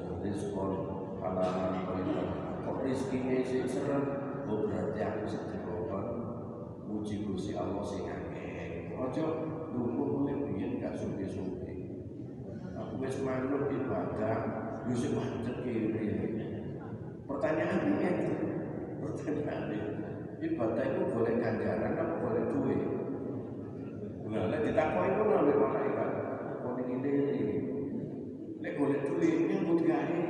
halalan 1.20 1.84
thayyiban 1.84 2.28
kok 2.64 2.76
rezekine 2.80 3.44
sing 3.44 3.68
serem 3.68 4.04
oh 4.48 4.68
berarti 4.68 5.00
aku 5.04 5.24
muji 6.88 7.24
Gusti 7.24 7.52
Allah 7.56 7.84
sing 7.84 8.08
akeh 8.08 8.92
mulai 10.12 10.36
biyen 10.48 10.80
gak 10.80 10.96
suke-suke 10.96 11.72
aku 12.76 12.94
wis 13.00 13.16
manut 13.20 13.68
ibadah 13.68 14.38
yo 14.88 14.94
sing 14.96 15.16
kiri 15.60 15.92
pertanyaan 17.28 17.96
ini 17.96 18.04
pertanyaan 19.02 19.70
ini. 19.72 19.80
Ibadah 20.42 20.84
itu 20.90 21.02
boleh 21.14 21.38
ganjaran 21.38 21.94
apa 21.94 22.14
boleh 22.18 22.42
duit 22.50 23.01
Nah, 24.32 24.48
lek 24.48 24.64
ditakoki 24.64 25.12
ngono 25.12 25.44
oleh 25.44 25.56
malaikat, 25.60 26.10
kok 26.64 26.72
ning 26.80 26.86
ngene 26.88 27.12
Lek 28.64 28.72
golek 28.80 29.04
duit 29.04 29.34
nyambut 29.44 29.84
gawe. 29.84 30.20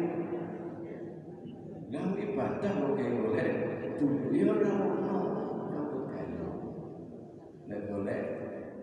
Lah 1.93 2.07
ibadah 2.19 2.73
kok 2.83 2.93
kayak 2.99 3.15
golek 3.23 3.49
duit 4.03 4.27
ya 4.35 4.51
ora 4.51 4.71
ono 4.75 5.19
nyambut 5.71 6.03
gawe. 6.11 6.51
Lek 7.71 7.81
golek 7.87 8.23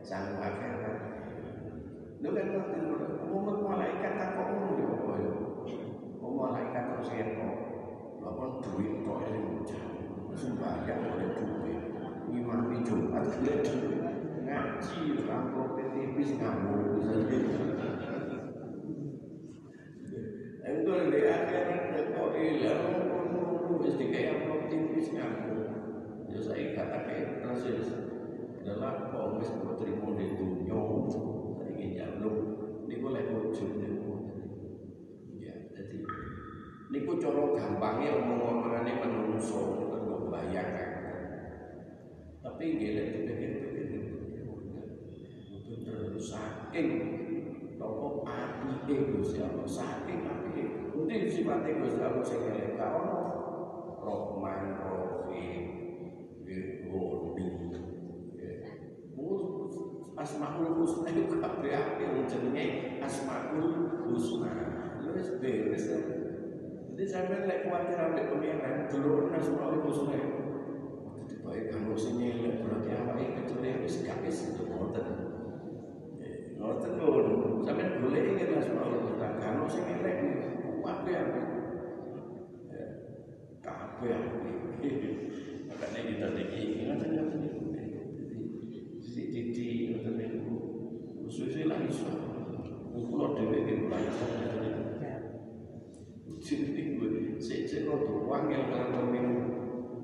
sang 0.07 0.39
akhirat. 0.39 0.97
Lho 2.23 2.29
kan 2.31 2.47
ngerti 2.55 2.79
umum 3.27 3.59
malaikat 3.59 4.13
takok 4.15 4.47
ngono 4.55 4.71
ya 4.79 4.87
apa 4.87 5.13
ya. 5.19 5.31
Wong 6.23 6.33
malaikat 6.39 6.83
terus 6.95 7.11
eto. 7.11 7.49
Lah 8.23 8.31
kon 8.39 8.51
duit 8.63 9.03
tok 9.03 9.27
eling 9.27 9.67
sembahyang 10.31 11.01
oleh 11.11 11.29
duit. 11.35 11.81
Imam 12.31 12.71
Jumat 12.87 13.23
golek 13.35 13.67
duit 13.67 13.98
ngaji 14.49 15.21
amplop 15.29 15.77
tipis 15.93 16.31
ngamuk 16.41 16.97
misalnya 16.97 17.37
itu 20.69 20.91
di 21.09 21.19
akhirat 21.25 22.05
kok 22.13 22.29
ilang 22.33 22.83
wis 23.77 23.93
dikai 24.01 24.25
amplop 24.33 24.61
tipis 24.73 25.07
ngamuk 25.13 25.69
ya 26.33 26.37
saya 26.41 26.73
kata 26.73 26.97
kayak 27.05 27.27
terus 27.45 27.93
adalah 28.65 29.13
kok 29.13 29.37
wis 29.37 29.49
terima 29.77 30.09
dunia 30.17 30.81
saya 31.09 31.69
ingin 31.69 31.89
jaluk 31.97 32.37
ini 32.89 32.95
boleh 33.01 33.23
wujud 33.29 33.69
ya 35.37 35.53
jadi 35.77 35.97
ini 36.89 36.97
ku 37.05 37.21
coro 37.21 37.53
gampangnya 37.53 38.17
omong-omongannya 38.17 38.93
menungso 38.97 39.77
terus 39.93 40.25
bayangkan 40.33 40.89
tapi 42.39 42.75
gila 42.75 43.01
dipikir-pikir 43.07 43.38
saking. 46.19 46.89
Nopo 47.79 48.27
apike 48.27 49.15
Gusti 49.15 49.39
Allah? 49.39 49.63
Saking 49.63 50.27
apike 50.27 50.91
mungkin 50.91 51.31
sifate 51.31 51.79
Gusti 51.79 52.01
Allah 52.03 52.23
sing 52.27 52.43
elek. 52.43 52.75
Ka 52.75 52.87
ono. 52.93 53.19
Rahman 53.99 54.63
Rahim. 54.79 55.79
Ghani 56.43 57.47
Asmaul 60.19 60.75
Husna 60.75 61.15
itu 61.15 61.39
kabeh 61.39 61.71
apik 61.71 62.27
jenenge 62.27 62.99
Asmaul 62.99 64.03
Husna. 64.03 64.51
Wis 65.15 65.39
beres 65.39 65.87
jadi 66.99 67.07
sampean 67.07 67.47
lek 67.47 67.63
kuwatir 67.63 67.95
ambek 67.95 68.27
pengiran 68.27 68.91
dulu 68.91 69.31
Asmaul 69.31 69.79
Husna. 69.87 70.19
Baik 71.39 71.71
kalau 71.71 71.95
sini 71.95 72.59
berarti 72.59 72.91
awake 72.91 73.39
kecil 73.39 73.63
wis 73.79 74.03
gak 74.03 74.19
wis 74.27 74.51
itu 74.51 74.67
ngoten 74.67 75.07
Ngoten 76.69 77.01
pun, 77.01 77.25
sampeyan 77.65 77.97
boleh 77.97 78.21
ingin 78.29 78.61
asmaul 78.61 79.01
husna. 79.01 79.41
Kalau 79.41 79.65
sing 79.65 79.89
elek 79.89 80.21
kabeh 80.85 81.15
apik. 81.17 81.45
Kabeh 83.65 84.11
apik. 84.13 84.55
Makanya 85.65 85.99
kita 86.05 86.27
niki 86.37 86.61
ngoten 86.85 87.09
ngoten 87.09 87.37
niku. 87.41 87.61
Siti 89.01 89.65
ngoten 89.97 90.13
niku. 90.13 90.55
Susu 91.25 91.65
lah 91.65 91.81
iso. 91.89 92.05
Kulo 92.93 93.33
dhewe 93.33 93.65
iki 93.65 93.89
belajar 93.89 94.29
ngoten 94.29 94.61
niku. 94.61 94.83
Jadi 96.37 96.81
gue 97.01 97.41
sejak 97.41 97.89
rodo 97.89 98.29
wangil 98.29 98.69
kalau 98.69 99.09
minum. 99.09 99.37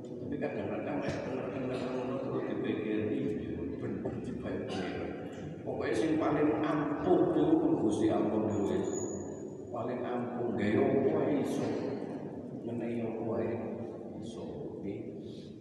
Tapi 0.02 0.42
kadang-kadang 0.42 0.98
kayak 0.98 1.30
kena-kena 1.30 1.78
ngono 1.78 2.16
terus 2.26 2.44
dipikir 2.50 3.14
ini 3.14 3.54
bener 3.78 4.14
dibayar 4.26 4.66
Pokoknya 5.66 5.98
sing 5.98 6.22
paling 6.36 6.60
ampuh 6.60 7.32
itu 7.32 7.80
Gusti 7.80 8.12
Allah 8.12 8.44
dhewe. 8.44 8.84
Paling 9.72 10.04
ampuh 10.04 10.52
gawe 10.52 10.84
apa 10.84 11.22
iso. 11.40 11.64
Menehi 12.68 13.08
apa 13.08 13.40
iso. 14.20 14.44